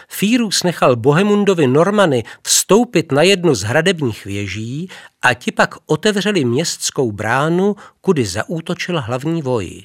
Fírus 0.09 0.63
nechal 0.63 0.97
Bohemundovi 0.97 1.67
Normany 1.67 2.25
vstoupit 2.47 3.13
na 3.13 3.23
jednu 3.23 3.55
z 3.55 3.63
hradebních 3.63 4.25
věží 4.25 4.89
a 5.23 5.35
ti 5.35 5.53
pak 5.53 5.75
otevřeli 5.87 6.45
městskou 6.45 7.13
bránu, 7.13 7.77
kudy 8.01 8.27
zaútočil 8.27 9.01
hlavní 9.01 9.43
voj. 9.43 9.83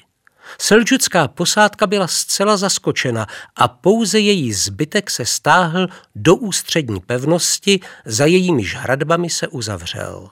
Selžucká 0.58 1.28
posádka 1.28 1.86
byla 1.86 2.06
zcela 2.06 2.56
zaskočena 2.56 3.26
a 3.56 3.68
pouze 3.68 4.20
její 4.20 4.52
zbytek 4.52 5.10
se 5.10 5.24
stáhl 5.24 5.88
do 6.14 6.36
ústřední 6.36 7.00
pevnosti, 7.00 7.80
za 8.04 8.26
jejímiž 8.26 8.76
hradbami 8.76 9.30
se 9.30 9.48
uzavřel. 9.48 10.28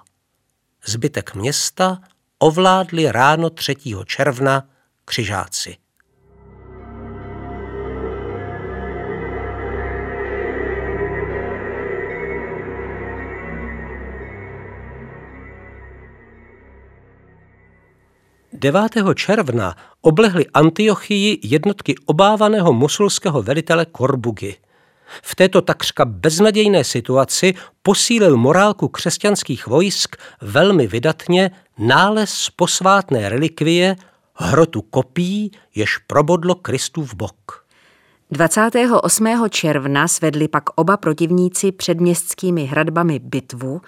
Zbytek 0.87 1.35
města 1.35 1.99
ovládli 2.39 3.13
ráno 3.13 3.51
3. 3.51 3.77
června 4.07 4.69
křižáci. 5.05 5.77
9. 18.65 18.93
června 19.15 19.77
oblehly 20.01 20.47
Antiochii 20.55 21.39
jednotky 21.43 21.95
obávaného 22.07 22.73
musulského 22.73 23.43
velitele 23.43 23.87
Korbugy. 23.87 24.57
V 25.23 25.35
této 25.35 25.63
takřka 25.63 26.05
beznadějné 26.05 26.85
situaci 26.85 27.55
posílil 27.83 28.37
morálku 28.37 28.89
křesťanských 28.89 29.67
vojsk 29.67 30.17
velmi 30.41 30.87
vydatně 30.87 31.51
nález 31.79 32.51
posvátné 32.57 33.29
relikvie 33.29 33.97
hrotu 34.35 34.83
kopí, 34.83 35.53
jež 35.75 35.99
probodlo 35.99 36.55
Kristův 36.55 37.15
bok. 37.15 37.64
28. 38.31 39.49
června 39.51 40.09
svedli 40.09 40.49
pak 40.49 40.63
oba 40.75 40.97
protivníci 40.97 41.73
před 41.73 42.01
městskými 42.01 42.65
hradbami 42.65 43.19
bitvu, 43.19 43.81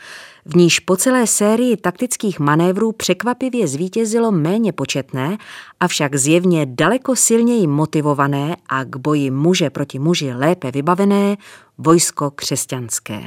v 0.44 0.56
níž 0.56 0.80
po 0.80 0.96
celé 0.96 1.26
sérii 1.26 1.76
taktických 1.76 2.40
manévrů 2.40 2.92
překvapivě 2.92 3.68
zvítězilo 3.68 4.32
méně 4.32 4.72
početné, 4.72 5.38
avšak 5.80 6.16
zjevně 6.16 6.66
daleko 6.66 7.16
silněji 7.16 7.66
motivované 7.66 8.56
a 8.68 8.84
k 8.84 8.96
boji 8.96 9.30
muže 9.30 9.70
proti 9.70 9.98
muži 9.98 10.32
lépe 10.34 10.70
vybavené 10.70 11.36
vojsko 11.78 12.30
křesťanské. 12.30 13.20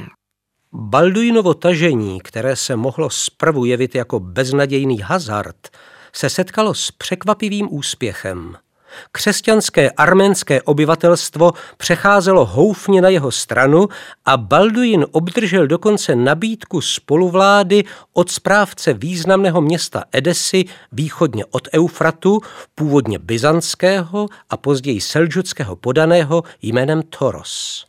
Balduinovo 0.72 1.54
tažení, 1.54 2.20
které 2.20 2.56
se 2.56 2.76
mohlo 2.76 3.10
zprvu 3.10 3.64
jevit 3.64 3.94
jako 3.94 4.20
beznadějný 4.20 4.98
hazard, 4.98 5.68
se 6.12 6.30
setkalo 6.30 6.74
s 6.74 6.90
překvapivým 6.90 7.68
úspěchem– 7.70 8.56
Křesťanské 9.12 9.90
arménské 9.90 10.62
obyvatelstvo 10.62 11.52
přecházelo 11.76 12.46
houfně 12.46 13.02
na 13.02 13.08
jeho 13.08 13.30
stranu 13.30 13.88
a 14.24 14.36
Balduin 14.36 15.06
obdržel 15.12 15.66
dokonce 15.66 16.16
nabídku 16.16 16.80
spoluvlády 16.80 17.84
od 18.12 18.30
správce 18.30 18.92
významného 18.92 19.60
města 19.60 20.04
Edesy 20.12 20.64
východně 20.92 21.44
od 21.44 21.68
Eufratu, 21.74 22.40
původně 22.74 23.18
byzantského 23.18 24.28
a 24.50 24.56
později 24.56 25.00
selžuckého 25.00 25.76
podaného 25.76 26.42
jménem 26.62 27.02
Toros. 27.02 27.86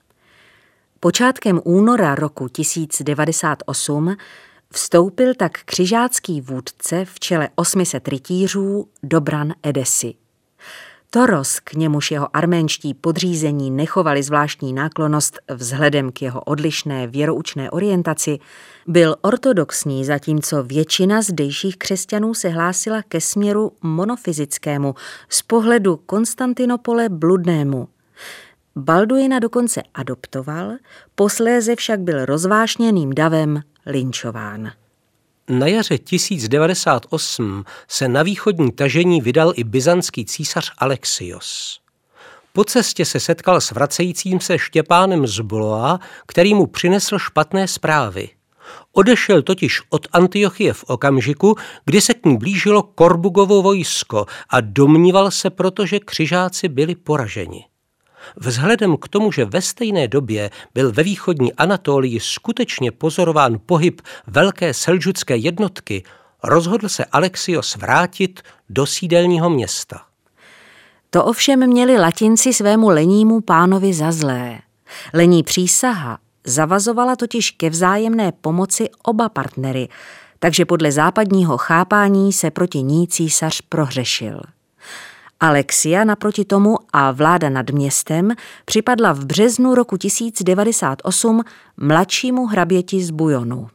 Počátkem 1.00 1.62
února 1.64 2.16
roku 2.16 2.48
1098 2.48 4.16
vstoupil 4.74 5.34
tak 5.34 5.52
křižácký 5.66 6.42
vůdce 6.42 7.06
v 7.06 7.20
čele 7.20 7.50
800 7.56 8.08
rytířů 8.08 8.88
Dobran 9.04 9.54
Edesy. 9.64 10.21
Toros, 11.14 11.60
k 11.60 11.74
němuž 11.74 12.12
jeho 12.12 12.36
arménští 12.38 12.94
podřízení 12.94 13.72
nechovali 13.72 14.24
zvláštní 14.24 14.74
náklonost 14.74 15.40
vzhledem 15.54 16.12
k 16.12 16.22
jeho 16.22 16.42
odlišné 16.42 17.08
věroučné 17.08 17.72
orientaci, 17.72 18.40
byl 18.88 19.16
ortodoxní, 19.22 20.06
zatímco 20.06 20.64
většina 20.64 21.22
zdejších 21.22 21.78
křesťanů 21.78 22.34
se 22.34 22.50
hlásila 22.50 23.02
ke 23.02 23.22
směru 23.22 23.72
monofyzickému, 23.82 24.96
z 25.30 25.42
pohledu 25.42 25.98
Konstantinopole 26.06 27.10
bludnému. 27.10 27.88
Balduina 28.76 29.40
dokonce 29.40 29.82
adoptoval, 29.94 30.72
posléze 31.16 31.76
však 31.76 32.00
byl 32.00 32.26
rozvášněným 32.26 33.14
davem 33.14 33.62
linčován. 33.86 34.72
Na 35.52 35.68
jaře 35.68 35.98
1098 35.98 37.66
se 37.88 38.08
na 38.08 38.24
východní 38.24 38.72
tažení 38.72 39.22
vydal 39.22 39.54
i 39.56 39.64
byzantský 39.64 40.26
císař 40.26 40.72
Alexios. 40.78 41.80
Po 42.54 42.64
cestě 42.64 43.06
se 43.06 43.20
setkal 43.20 43.62
s 43.62 43.72
vracejícím 43.72 44.40
se 44.40 44.60
Štěpánem 44.60 45.28
z 45.28 45.40
Bloa, 45.40 46.00
který 46.28 46.54
mu 46.54 46.68
přinesl 46.68 47.20
špatné 47.20 47.68
zprávy. 47.68 48.30
Odešel 48.92 49.42
totiž 49.42 49.82
od 49.90 50.08
Antiochie 50.12 50.74
v 50.74 50.84
okamžiku, 50.84 51.56
kdy 51.86 52.02
se 52.02 52.14
k 52.14 52.26
ní 52.26 52.38
blížilo 52.38 52.84
Korbugovo 52.84 53.62
vojsko 53.62 54.26
a 54.50 54.62
domníval 54.62 55.32
se 55.32 55.50
proto, 55.50 55.86
že 55.86 56.00
křižáci 56.00 56.68
byli 56.68 56.96
poraženi. 56.96 57.71
Vzhledem 58.36 58.98
k 58.98 59.08
tomu, 59.08 59.32
že 59.32 59.46
ve 59.46 59.62
stejné 59.62 60.08
době 60.08 60.50
byl 60.74 60.92
ve 60.92 61.04
východní 61.04 61.54
Anatolii 61.54 62.20
skutečně 62.20 62.92
pozorován 62.92 63.60
pohyb 63.66 64.02
velké 64.28 64.74
selžucké 64.74 65.38
jednotky, 65.38 66.04
rozhodl 66.44 66.90
se 66.90 67.06
Alexios 67.06 67.76
vrátit 67.76 68.42
do 68.70 68.86
sídelního 68.86 69.50
města. 69.50 70.02
To 71.10 71.26
ovšem 71.26 71.68
měli 71.68 71.98
latinci 71.98 72.54
svému 72.54 72.90
lenímu 72.90 73.42
pánovi 73.42 73.94
za 73.94 74.12
zlé. 74.12 74.60
Lení 75.14 75.44
přísaha 75.44 76.20
zavazovala 76.44 77.16
totiž 77.16 77.52
ke 77.52 77.70
vzájemné 77.70 78.32
pomoci 78.32 78.90
oba 79.04 79.30
partnery, 79.30 79.88
takže 80.40 80.66
podle 80.66 80.92
západního 80.92 81.58
chápání 81.58 82.34
se 82.34 82.52
proti 82.52 82.82
ní 82.82 83.08
císař 83.08 83.62
prohřešil. 83.62 84.42
Alexia 85.44 86.04
naproti 86.04 86.46
tomu 86.46 86.78
a 86.94 87.12
vláda 87.12 87.50
nad 87.50 87.70
městem 87.70 88.32
připadla 88.66 89.14
v 89.14 89.26
březnu 89.26 89.76
roku 89.76 89.98
1098 89.98 91.44
mladšímu 91.78 92.46
hraběti 92.46 93.04
z 93.04 93.12
Bujonu. 93.12 93.70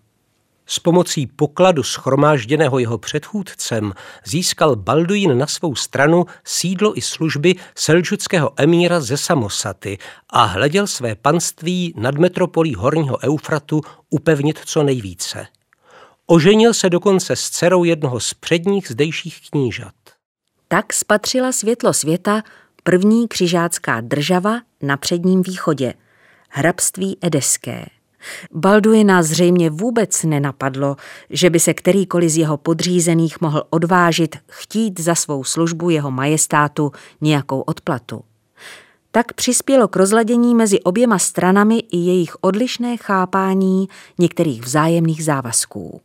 S 0.67 0.79
pomocí 0.79 1.27
pokladu 1.27 1.83
schromážděného 1.83 2.79
jeho 2.79 2.99
předchůdcem 2.99 3.93
získal 4.25 4.77
Balduín 4.77 5.39
na 5.39 5.47
svou 5.47 5.75
stranu 5.75 6.27
sídlo 6.45 6.99
i 6.99 7.01
služby 7.01 7.55
selžuckého 7.75 8.53
emíra 8.57 9.01
ze 9.01 9.17
Samosaty 9.17 9.99
a 10.31 10.45
hleděl 10.45 10.87
své 10.87 11.15
panství 11.15 11.95
nad 11.97 12.15
metropolí 12.15 12.75
Horního 12.75 13.19
Eufratu 13.25 13.81
upevnit 14.11 14.61
co 14.65 14.83
nejvíce. 14.83 15.47
Oženil 16.27 16.75
se 16.75 16.91
dokonce 16.91 17.37
s 17.37 17.51
dcerou 17.51 17.85
jednoho 17.85 18.21
z 18.21 18.35
předních 18.35 18.89
zdejších 18.89 19.51
knížat. 19.51 20.06
Tak 20.69 20.93
spatřila 20.93 21.53
světlo 21.53 21.93
světa 21.93 22.43
první 22.83 23.29
křižácká 23.29 24.01
država 24.01 24.61
na 24.83 24.97
předním 24.97 25.43
východě, 25.43 25.95
hrabství 26.49 27.19
Edeské. 27.21 27.87
Balduina 28.53 29.23
zřejmě 29.23 29.71
vůbec 29.71 30.23
nenapadlo, 30.23 30.97
že 31.31 31.51
by 31.51 31.61
se 31.61 31.75
kterýkoliv 31.75 32.31
z 32.31 32.37
jeho 32.37 32.57
podřízených 32.57 33.41
mohl 33.41 33.63
odvážit 33.71 34.37
chtít 34.51 35.01
za 35.01 35.15
svou 35.15 35.45
službu 35.45 35.91
jeho 35.91 36.11
majestátu 36.11 36.93
nějakou 37.21 37.61
odplatu. 37.61 38.25
Tak 39.11 39.33
přispělo 39.33 39.89
k 39.89 39.97
rozladění 39.97 40.55
mezi 40.55 40.81
oběma 40.81 41.19
stranami 41.19 41.79
i 41.79 41.97
jejich 41.97 42.37
odlišné 42.41 42.97
chápání 42.97 43.89
některých 44.19 44.63
vzájemných 44.63 45.25
závazků. 45.25 46.01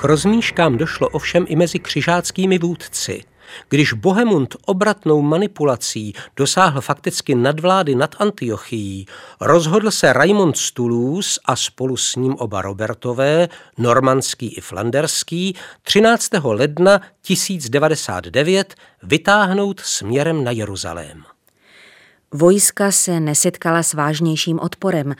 K 0.00 0.04
rozmíškám 0.04 0.76
došlo 0.76 1.08
ovšem 1.08 1.44
i 1.48 1.56
mezi 1.56 1.78
křižáckými 1.78 2.58
vůdci. 2.58 3.24
Když 3.68 3.92
Bohemund 3.92 4.56
obratnou 4.66 5.22
manipulací 5.22 6.14
dosáhl 6.36 6.80
fakticky 6.80 7.34
nadvlády 7.34 7.94
nad 7.94 8.14
Antiochií, 8.18 9.06
rozhodl 9.40 9.90
se 9.90 10.12
Raimond 10.12 10.56
z 10.56 10.72
Toulouse 10.72 11.40
a 11.44 11.56
spolu 11.56 11.96
s 11.96 12.16
ním 12.16 12.34
oba 12.34 12.62
Robertové, 12.62 13.48
normandský 13.78 14.54
i 14.54 14.60
flanderský, 14.60 15.56
13. 15.82 16.30
ledna 16.42 17.00
1099 17.22 18.74
vytáhnout 19.02 19.80
směrem 19.80 20.44
na 20.44 20.50
Jeruzalém. 20.50 21.22
Vojska 22.34 22.92
se 22.92 23.20
nesetkala 23.20 23.82
s 23.82 23.94
vážnějším 23.94 24.60
odporem 24.60 25.14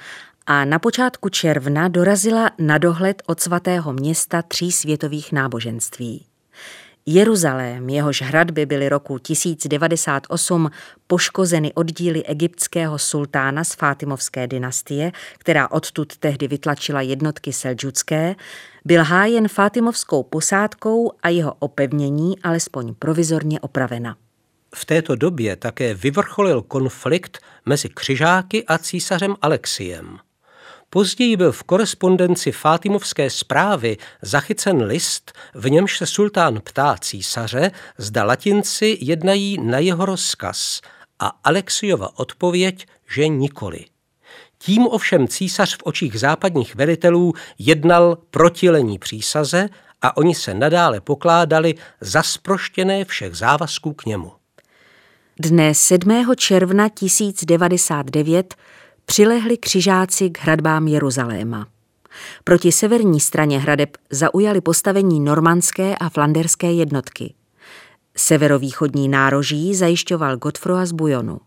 a 0.52 0.64
na 0.64 0.78
počátku 0.78 1.28
června 1.28 1.88
dorazila 1.88 2.50
na 2.58 2.78
dohled 2.78 3.22
od 3.26 3.40
svatého 3.40 3.92
města 3.92 4.42
tří 4.42 4.72
světových 4.72 5.32
náboženství. 5.32 6.26
Jeruzalém, 7.06 7.88
jehož 7.88 8.22
hradby 8.22 8.66
byly 8.66 8.88
roku 8.88 9.18
1098 9.18 10.70
poškozeny 11.06 11.72
oddíly 11.72 12.24
egyptského 12.24 12.98
sultána 12.98 13.64
z 13.64 13.74
Fátimovské 13.74 14.46
dynastie, 14.46 15.12
která 15.38 15.70
odtud 15.70 16.16
tehdy 16.16 16.48
vytlačila 16.48 17.00
jednotky 17.00 17.52
seldžucké, 17.52 18.34
byl 18.84 19.04
hájen 19.04 19.48
Fátimovskou 19.48 20.22
posádkou 20.22 21.12
a 21.22 21.28
jeho 21.28 21.54
opevnění 21.58 22.42
alespoň 22.42 22.94
provizorně 22.98 23.60
opravena. 23.60 24.16
V 24.74 24.84
této 24.84 25.16
době 25.16 25.56
také 25.56 25.94
vyvrcholil 25.94 26.62
konflikt 26.62 27.38
mezi 27.66 27.88
křižáky 27.88 28.64
a 28.66 28.78
císařem 28.78 29.36
Alexiem. 29.42 30.18
Později 30.92 31.36
byl 31.36 31.52
v 31.52 31.62
korespondenci 31.62 32.52
Fátimovské 32.52 33.30
zprávy 33.30 33.96
zachycen 34.22 34.82
list, 34.82 35.32
v 35.54 35.70
němž 35.70 35.98
se 35.98 36.06
sultán 36.06 36.60
ptá 36.64 36.96
císaře, 37.00 37.70
zda 37.98 38.24
latinci 38.24 38.98
jednají 39.00 39.58
na 39.62 39.78
jeho 39.78 40.06
rozkaz 40.06 40.80
a 41.18 41.26
Alexiova 41.44 42.18
odpověď, 42.18 42.86
že 43.14 43.28
nikoli. 43.28 43.84
Tím 44.58 44.86
ovšem 44.86 45.28
císař 45.28 45.76
v 45.76 45.82
očích 45.84 46.20
západních 46.20 46.74
velitelů 46.74 47.32
jednal 47.58 48.18
protilení 48.30 48.98
přísaze 48.98 49.68
a 50.02 50.16
oni 50.16 50.34
se 50.34 50.54
nadále 50.54 51.00
pokládali 51.00 51.74
za 52.00 52.22
sproštěné 52.22 53.04
všech 53.04 53.34
závazků 53.34 53.92
k 53.92 54.06
němu. 54.06 54.32
Dne 55.38 55.74
7. 55.74 56.34
června 56.36 56.88
1099 56.88 58.54
přilehli 59.10 59.56
křižáci 59.56 60.30
k 60.30 60.38
hradbám 60.38 60.88
Jeruzaléma. 60.88 61.66
Proti 62.44 62.72
severní 62.72 63.20
straně 63.20 63.58
hradeb 63.58 63.96
zaujali 64.10 64.60
postavení 64.60 65.20
normandské 65.20 65.96
a 65.96 66.08
flanderské 66.08 66.72
jednotky. 66.72 67.34
Severovýchodní 68.16 69.08
nároží 69.08 69.74
zajišťoval 69.74 70.36
Godfroa 70.36 70.86
z 70.86 70.92
Bujonu. 70.92 71.40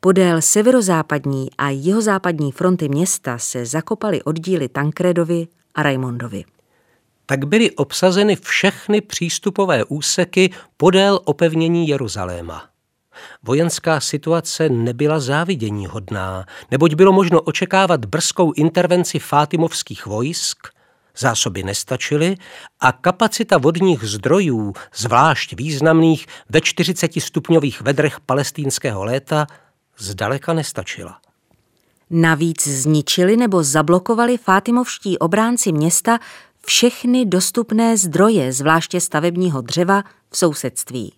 Podél 0.00 0.42
severozápadní 0.42 1.48
a 1.58 1.70
jihozápadní 1.70 2.52
fronty 2.52 2.88
města 2.88 3.38
se 3.38 3.66
zakopaly 3.66 4.22
oddíly 4.22 4.68
Tankredovi 4.68 5.46
a 5.74 5.82
Raimondovi. 5.82 6.44
Tak 7.26 7.44
byly 7.44 7.70
obsazeny 7.70 8.36
všechny 8.36 9.00
přístupové 9.00 9.84
úseky 9.84 10.50
podél 10.76 11.20
opevnění 11.24 11.88
Jeruzaléma. 11.88 12.73
Vojenská 13.42 14.00
situace 14.00 14.68
nebyla 14.68 15.20
závidění 15.20 15.86
hodná, 15.86 16.46
neboť 16.70 16.94
bylo 16.94 17.12
možno 17.12 17.40
očekávat 17.40 18.04
brzkou 18.04 18.52
intervenci 18.52 19.18
fátimovských 19.18 20.06
vojsk, 20.06 20.58
zásoby 21.18 21.62
nestačily 21.62 22.36
a 22.80 22.92
kapacita 22.92 23.58
vodních 23.58 24.04
zdrojů, 24.04 24.72
zvlášť 24.94 25.54
významných 25.56 26.26
ve 26.48 26.60
40 26.60 27.12
stupňových 27.18 27.80
vedrech 27.80 28.20
palestínského 28.20 29.04
léta, 29.04 29.46
zdaleka 29.98 30.52
nestačila. 30.52 31.18
Navíc 32.10 32.68
zničili 32.68 33.36
nebo 33.36 33.62
zablokovali 33.62 34.38
fátimovští 34.38 35.18
obránci 35.18 35.72
města 35.72 36.18
všechny 36.66 37.26
dostupné 37.26 37.96
zdroje, 37.96 38.52
zvláště 38.52 39.00
stavebního 39.00 39.60
dřeva, 39.60 40.02
v 40.30 40.36
sousedství. 40.36 41.12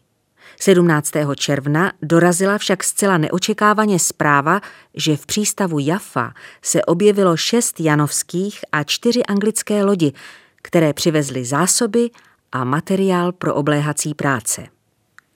17. 0.60 1.12
června 1.36 1.92
dorazila 2.02 2.58
však 2.58 2.84
zcela 2.84 3.18
neočekávaně 3.18 3.98
zpráva, 3.98 4.60
že 4.94 5.16
v 5.16 5.26
přístavu 5.26 5.78
Jaffa 5.78 6.32
se 6.62 6.84
objevilo 6.84 7.36
šest 7.36 7.80
janovských 7.80 8.60
a 8.72 8.84
čtyři 8.84 9.24
anglické 9.24 9.84
lodi, 9.84 10.12
které 10.62 10.92
přivezly 10.92 11.44
zásoby 11.44 12.10
a 12.52 12.64
materiál 12.64 13.32
pro 13.32 13.54
obléhací 13.54 14.14
práce. 14.14 14.66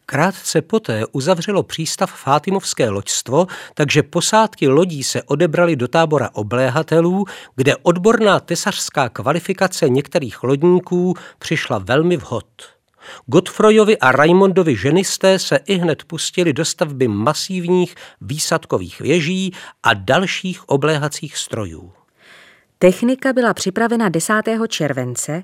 Krátce 0.06 0.62
poté 0.62 1.02
uzavřelo 1.12 1.62
přístav 1.62 2.12
Fátimovské 2.22 2.88
loďstvo, 2.88 3.46
takže 3.74 4.02
posádky 4.02 4.68
lodí 4.68 5.02
se 5.02 5.22
odebrali 5.22 5.76
do 5.76 5.88
tábora 5.88 6.30
obléhatelů, 6.32 7.24
kde 7.56 7.76
odborná 7.76 8.40
tesařská 8.40 9.08
kvalifikace 9.08 9.88
některých 9.88 10.42
lodníků 10.42 11.14
přišla 11.38 11.78
velmi 11.78 12.16
vhod. 12.16 12.46
Godfrojovi 13.26 13.98
a 13.98 14.12
Raimondovi 14.12 14.76
ženisté 14.76 15.38
se 15.38 15.56
i 15.56 15.74
hned 15.74 16.04
pustili 16.04 16.52
do 16.52 16.64
stavby 16.64 17.08
masívních 17.08 17.94
výsadkových 18.20 19.00
věží 19.00 19.52
a 19.82 19.94
dalších 19.94 20.68
obléhacích 20.68 21.36
strojů. 21.36 21.92
Technika 22.78 23.32
byla 23.32 23.54
připravena 23.54 24.08
10. 24.08 24.32
července 24.68 25.42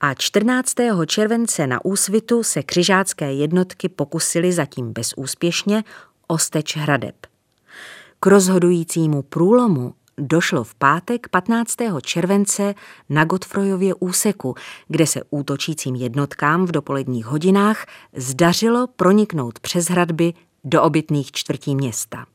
a 0.00 0.14
14. 0.14 0.74
července 1.06 1.66
na 1.66 1.84
úsvitu 1.84 2.42
se 2.42 2.62
křižácké 2.62 3.32
jednotky 3.32 3.88
pokusily 3.88 4.52
zatím 4.52 4.92
bezúspěšně 4.92 5.84
o 6.26 6.38
steč 6.38 6.76
hradeb. 6.76 7.14
K 8.20 8.26
rozhodujícímu 8.26 9.22
průlomu 9.22 9.94
došlo 10.18 10.64
v 10.64 10.74
pátek 10.74 11.28
15. 11.28 11.76
července 12.02 12.74
na 13.08 13.24
Godfrojově 13.24 13.94
úseku, 13.94 14.54
kde 14.88 15.06
se 15.06 15.20
útočícím 15.30 15.94
jednotkám 15.94 16.66
v 16.66 16.72
dopoledních 16.72 17.26
hodinách 17.26 17.86
zdařilo 18.16 18.86
proniknout 18.86 19.60
přes 19.60 19.88
hradby 19.88 20.34
do 20.64 20.82
obytných 20.82 21.32
čtvrtí 21.32 21.76
města. 21.76 22.26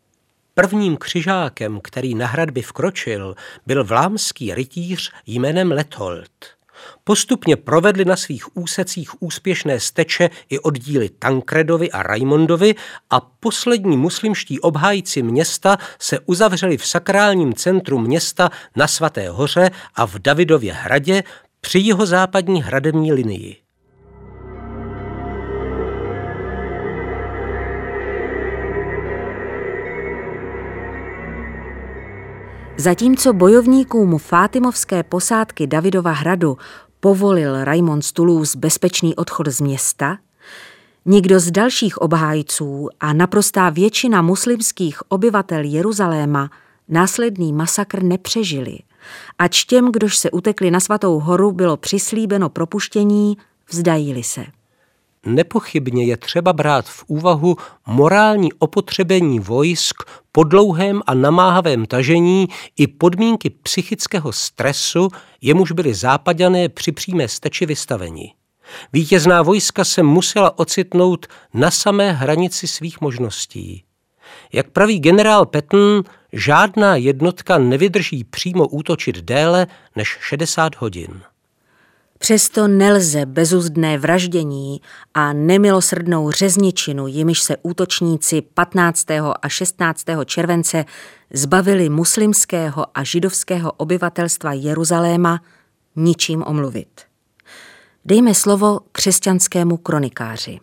Prvním 0.54 0.98
křižákem, 0.98 1.80
který 1.84 2.16
na 2.16 2.28
hradby 2.28 2.62
vkročil, 2.62 3.36
byl 3.68 3.84
vlámský 3.84 4.54
rytíř 4.54 5.12
jménem 5.28 5.72
Lethold. 5.72 6.61
Postupně 7.04 7.56
provedli 7.56 8.06
na 8.06 8.16
svých 8.16 8.58
úsecích 8.58 9.22
úspěšné 9.24 9.80
steče 9.80 10.30
i 10.50 10.60
oddíly 10.60 11.10
Tankredovi 11.10 11.92
a 11.92 12.04
Raimondovi 12.04 12.76
a 13.10 13.20
poslední 13.20 13.98
muslimští 13.98 14.60
obhájci 14.60 15.22
města 15.24 15.78
se 16.00 16.20
uzavřeli 16.20 16.78
v 16.78 16.86
sakrálním 16.86 17.54
centru 17.54 18.00
města 18.00 18.50
na 18.76 18.88
Svaté 18.88 19.30
hoře 19.30 19.72
a 19.96 20.06
v 20.06 20.20
Davidově 20.20 20.74
hradě 20.74 21.24
při 21.62 21.80
jeho 21.80 22.06
západní 22.06 22.64
hradební 22.64 23.14
linii. 23.14 23.61
Zatímco 32.82 33.34
bojovníkům 33.34 34.18
Fátimovské 34.18 35.04
posádky 35.04 35.68
Davidova 35.68 36.12
hradu 36.12 36.58
povolil 37.00 37.64
Raymond 37.64 38.06
z 38.44 38.56
bezpečný 38.56 39.16
odchod 39.16 39.48
z 39.48 39.62
města, 39.62 40.18
Nikdo 41.06 41.40
z 41.40 41.52
dalších 41.52 41.98
obhájců 41.98 42.90
a 43.00 43.14
naprostá 43.14 43.70
většina 43.70 44.22
muslimských 44.22 45.12
obyvatel 45.12 45.64
Jeruzaléma 45.64 46.50
následný 46.90 47.54
masakr 47.54 48.04
nepřežili. 48.04 48.80
Ač 49.40 49.64
těm, 49.64 49.92
kdož 49.92 50.18
se 50.18 50.32
utekli 50.32 50.72
na 50.72 50.80
svatou 50.80 51.20
horu, 51.20 51.52
bylo 51.52 51.78
přislíbeno 51.78 52.50
propuštění, 52.50 53.38
vzdajíli 53.70 54.24
se. 54.24 54.46
Nepochybně 55.26 56.06
je 56.06 56.18
třeba 56.18 56.54
brát 56.54 56.86
v 56.86 57.04
úvahu 57.08 57.56
morální 57.88 58.54
opotřebení 58.54 59.40
vojsk 59.40 60.04
po 60.32 60.44
dlouhém 60.44 61.02
a 61.08 61.14
namáhavém 61.14 61.86
tažení 61.86 62.48
i 62.78 62.88
podmínky 62.88 63.50
psychického 63.50 64.32
stresu, 64.32 65.10
jemuž 65.42 65.72
byli 65.72 65.94
západané 65.94 66.70
při 66.70 66.92
přímé 66.92 67.28
steči 67.28 67.66
vystaveni. 67.66 68.34
Vítězná 68.94 69.42
vojska 69.42 69.84
se 69.84 70.04
musela 70.04 70.60
ocitnout 70.60 71.28
na 71.54 71.72
samé 71.72 72.12
hranici 72.12 72.68
svých 72.68 73.02
možností. 73.02 73.84
Jak 74.54 74.70
praví 74.70 75.00
generál 75.00 75.46
Patton, 75.46 76.04
žádná 76.34 76.96
jednotka 76.96 77.58
nevydrží 77.58 78.24
přímo 78.24 78.68
útočit 78.68 79.18
déle 79.18 79.68
než 79.96 80.18
60 80.22 80.76
hodin. 80.76 81.22
Přesto 82.22 82.68
nelze 82.68 83.26
bezuzdné 83.26 83.98
vraždění 83.98 84.82
a 85.14 85.34
nemilosrdnou 85.34 86.32
řezničinu, 86.32 87.08
jimiž 87.08 87.42
se 87.42 87.58
útočníci 87.62 88.42
15. 88.42 89.06
a 89.42 89.50
16. 89.50 90.06
července 90.26 90.86
zbavili 91.34 91.90
muslimského 91.90 92.86
a 92.94 93.04
židovského 93.04 93.72
obyvatelstva 93.72 94.54
Jeruzaléma, 94.54 95.40
ničím 95.96 96.44
omluvit. 96.48 97.02
Dejme 98.06 98.34
slovo 98.34 98.80
křesťanskému 98.92 99.78
kronikáři. 99.78 100.60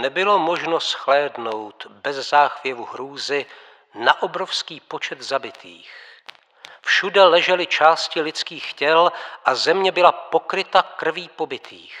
Nebylo 0.00 0.38
možno 0.38 0.80
schlédnout 0.80 1.86
bez 2.04 2.30
záchvěvu 2.30 2.84
hrůzy 2.92 3.46
na 4.04 4.22
obrovský 4.22 4.80
počet 4.88 5.22
zabitých. 5.22 6.07
Všude 6.88 7.24
ležely 7.24 7.66
části 7.66 8.20
lidských 8.20 8.72
těl 8.72 9.12
a 9.44 9.54
země 9.54 9.92
byla 9.92 10.12
pokryta 10.12 10.82
krví 10.82 11.28
pobytých. 11.28 11.98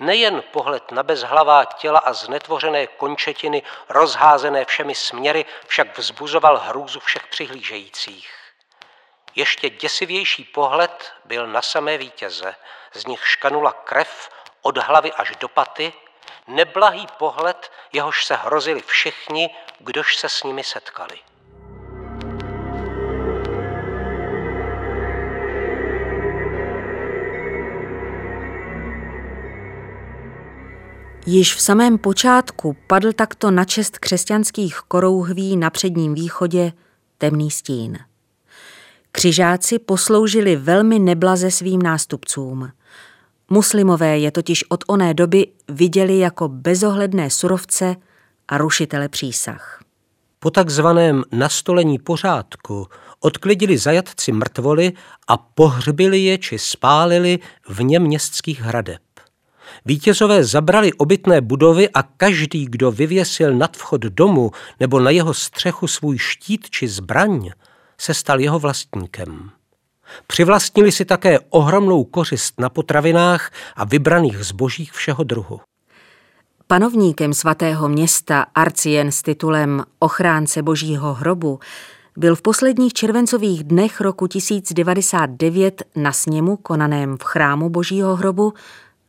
Nejen 0.00 0.42
pohled 0.42 0.90
na 0.90 1.02
bezhlavá 1.02 1.64
těla 1.64 1.98
a 1.98 2.12
znetvořené 2.12 2.86
končetiny, 2.86 3.62
rozházené 3.88 4.64
všemi 4.64 4.94
směry, 4.94 5.44
však 5.66 5.98
vzbuzoval 5.98 6.58
hrůzu 6.58 7.00
všech 7.00 7.26
přihlížejících. 7.26 8.34
Ještě 9.34 9.70
děsivější 9.70 10.44
pohled 10.44 11.12
byl 11.24 11.46
na 11.46 11.62
samé 11.62 11.98
vítěze, 11.98 12.56
z 12.92 13.06
nich 13.06 13.28
škanula 13.28 13.72
krev 13.72 14.30
od 14.62 14.78
hlavy 14.78 15.12
až 15.12 15.36
do 15.36 15.48
paty, 15.48 15.92
neblahý 16.46 17.06
pohled, 17.18 17.72
jehož 17.92 18.24
se 18.24 18.36
hrozili 18.36 18.82
všichni, 18.82 19.56
kdož 19.78 20.16
se 20.16 20.28
s 20.28 20.42
nimi 20.42 20.64
setkali. 20.64 21.18
Již 31.26 31.54
v 31.54 31.60
samém 31.60 31.98
počátku 31.98 32.76
padl 32.86 33.12
takto 33.12 33.50
na 33.50 33.64
čest 33.64 33.98
křesťanských 33.98 34.76
korouhví 34.88 35.56
na 35.56 35.70
předním 35.70 36.14
východě 36.14 36.72
temný 37.18 37.50
stín. 37.50 37.98
Křižáci 39.12 39.78
posloužili 39.78 40.56
velmi 40.56 40.98
neblaze 40.98 41.50
svým 41.50 41.82
nástupcům. 41.82 42.70
Muslimové 43.50 44.18
je 44.18 44.30
totiž 44.30 44.64
od 44.68 44.84
oné 44.86 45.14
doby 45.14 45.46
viděli 45.68 46.18
jako 46.18 46.48
bezohledné 46.48 47.30
surovce 47.30 47.96
a 48.48 48.58
rušitele 48.58 49.08
přísah. 49.08 49.80
Po 50.38 50.50
takzvaném 50.50 51.22
nastolení 51.32 51.98
pořádku 51.98 52.86
odklidili 53.20 53.78
zajatci 53.78 54.32
mrtvoly 54.32 54.92
a 55.28 55.36
pohřbili 55.36 56.18
je 56.18 56.38
či 56.38 56.58
spálili 56.58 57.38
vně 57.68 57.98
městských 57.98 58.60
hradeb. 58.60 59.03
Vítězové 59.84 60.44
zabrali 60.44 60.92
obytné 60.92 61.40
budovy 61.40 61.88
a 61.90 62.02
každý, 62.02 62.64
kdo 62.64 62.92
vyvěsil 62.92 63.54
nad 63.54 63.76
vchod 63.76 64.00
domu 64.00 64.50
nebo 64.80 65.00
na 65.00 65.10
jeho 65.10 65.34
střechu 65.34 65.86
svůj 65.86 66.18
štít 66.18 66.70
či 66.70 66.88
zbraň, 66.88 67.50
se 67.98 68.14
stal 68.14 68.40
jeho 68.40 68.58
vlastníkem. 68.58 69.50
Přivlastnili 70.26 70.92
si 70.92 71.04
také 71.04 71.38
ohromnou 71.40 72.04
kořist 72.04 72.60
na 72.60 72.68
potravinách 72.68 73.50
a 73.76 73.84
vybraných 73.84 74.44
zbožích 74.44 74.92
všeho 74.92 75.24
druhu. 75.24 75.60
Panovníkem 76.66 77.34
svatého 77.34 77.88
města 77.88 78.46
Arcien 78.54 79.12
s 79.12 79.22
titulem 79.22 79.82
Ochránce 79.98 80.62
božího 80.62 81.14
hrobu 81.14 81.60
byl 82.16 82.36
v 82.36 82.42
posledních 82.42 82.92
červencových 82.92 83.64
dnech 83.64 84.00
roku 84.00 84.26
1099 84.26 85.82
na 85.96 86.12
sněmu 86.12 86.56
konaném 86.56 87.16
v 87.18 87.22
chrámu 87.22 87.70
božího 87.70 88.16
hrobu 88.16 88.52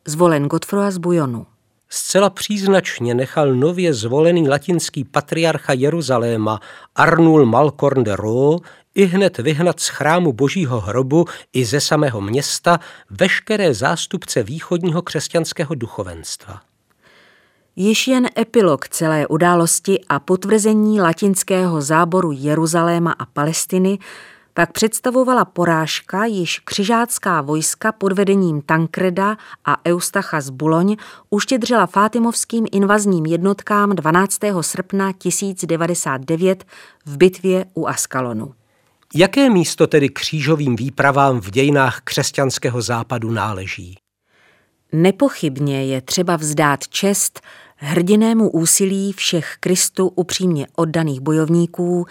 zvolen 0.07 0.47
Godfroa 0.47 0.91
z 0.91 0.97
Bujonu. 0.97 1.45
Zcela 1.89 2.29
příznačně 2.29 3.13
nechal 3.13 3.53
nově 3.53 3.93
zvolený 3.93 4.49
latinský 4.49 5.03
patriarcha 5.03 5.73
Jeruzaléma 5.73 6.59
Arnul 6.95 7.45
Malkorn 7.45 8.03
de 8.03 8.15
Roo 8.15 8.59
i 8.95 9.05
hned 9.05 9.37
vyhnat 9.37 9.79
z 9.79 9.87
chrámu 9.87 10.33
božího 10.33 10.81
hrobu 10.81 11.25
i 11.53 11.65
ze 11.65 11.81
samého 11.81 12.21
města 12.21 12.79
veškeré 13.09 13.73
zástupce 13.73 14.43
východního 14.43 15.01
křesťanského 15.01 15.75
duchovenstva. 15.75 16.61
Již 17.75 18.07
jen 18.07 18.27
epilog 18.37 18.89
celé 18.89 19.27
události 19.27 19.99
a 20.09 20.19
potvrzení 20.19 21.01
latinského 21.01 21.81
záboru 21.81 22.31
Jeruzaléma 22.31 23.11
a 23.11 23.25
Palestiny 23.25 23.99
pak 24.57 24.71
představovala 24.71 25.45
porážka, 25.45 26.25
již 26.25 26.59
křižácká 26.59 27.41
vojska 27.41 27.91
pod 27.91 28.11
vedením 28.11 28.61
Tankreda 28.61 29.37
a 29.65 29.85
Eustacha 29.85 30.41
z 30.41 30.49
Buloň 30.49 30.95
uštědřila 31.29 31.85
fátimovským 31.85 32.65
invazním 32.71 33.25
jednotkám 33.25 33.89
12. 33.89 34.39
srpna 34.61 35.11
1099 35.11 36.65
v 37.05 37.17
bitvě 37.17 37.65
u 37.73 37.87
Askalonu. 37.87 38.53
Jaké 39.15 39.49
místo 39.49 39.87
tedy 39.87 40.09
křížovým 40.09 40.75
výpravám 40.75 41.41
v 41.41 41.51
dějinách 41.51 42.01
křesťanského 42.03 42.81
západu 42.81 43.31
náleží? 43.31 43.97
Nepochybně 44.91 45.85
je 45.85 46.01
třeba 46.01 46.35
vzdát 46.35 46.87
čest 46.87 47.41
hrdinému 47.75 48.49
úsilí 48.49 49.13
všech 49.13 49.55
Kristu 49.59 50.07
upřímně 50.07 50.67
oddaných 50.75 51.19
bojovníků, 51.19 52.05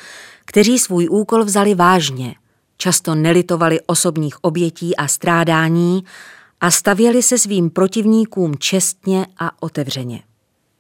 kteří 0.45 0.79
svůj 0.79 1.09
úkol 1.11 1.45
vzali 1.45 1.75
vážně, 1.75 2.35
často 2.77 3.15
nelitovali 3.15 3.81
osobních 3.87 4.45
obětí 4.45 4.97
a 4.97 5.09
strádání 5.09 6.05
a 6.61 6.71
stavěli 6.71 7.23
se 7.23 7.39
svým 7.39 7.71
protivníkům 7.71 8.59
čestně 8.59 9.27
a 9.39 9.63
otevřeně. 9.63 10.23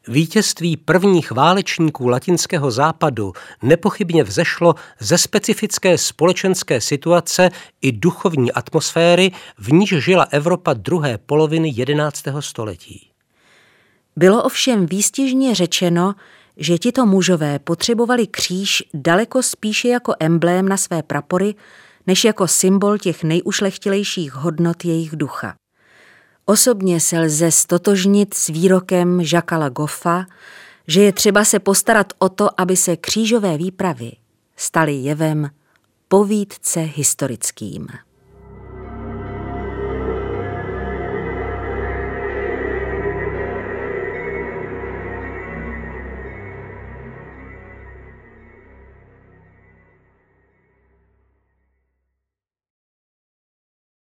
Vítězství 0.08 0.76
prvních 0.76 1.30
válečníků 1.30 2.08
latinského 2.08 2.70
západu 2.70 3.32
nepochybně 3.62 4.24
vzešlo 4.24 4.74
ze 5.00 5.18
specifické 5.18 5.98
společenské 5.98 6.80
situace 6.80 7.50
i 7.80 7.92
duchovní 7.92 8.52
atmosféry, 8.52 9.32
v 9.58 9.72
níž 9.72 9.94
žila 10.04 10.26
Evropa 10.30 10.72
druhé 10.72 11.18
poloviny 11.18 11.72
11. 11.74 12.22
století. 12.40 13.13
Bylo 14.16 14.42
ovšem 14.42 14.87
výstižně 14.87 15.55
řečeno, 15.55 16.14
že 16.57 16.79
tito 16.79 17.07
mužové 17.07 17.59
potřebovali 17.59 18.27
kříž 18.27 18.83
daleko 18.94 19.42
spíše 19.42 19.88
jako 19.88 20.14
emblém 20.20 20.68
na 20.68 20.77
své 20.77 21.03
prapory, 21.03 21.55
než 22.07 22.24
jako 22.24 22.48
symbol 22.48 22.98
těch 22.98 23.24
nejušlechtilejších 23.24 24.35
hodnot 24.35 24.85
jejich 24.85 25.16
ducha. 25.16 25.55
Osobně 26.46 27.00
se 27.00 27.18
lze 27.18 27.50
stotožnit 27.50 28.35
s 28.35 28.46
výrokem 28.46 29.24
Žakala 29.24 29.68
Goffa, 29.68 30.27
že 30.87 31.03
je 31.03 31.12
třeba 31.12 31.44
se 31.44 31.59
postarat 31.59 32.12
o 32.18 32.29
to, 32.29 32.61
aby 32.61 32.77
se 32.77 32.96
křížové 32.96 33.59
výpravy 33.59 34.12
staly 34.57 34.92
jevem 34.92 35.50
povídce 36.09 36.81
historickým. 36.81 37.87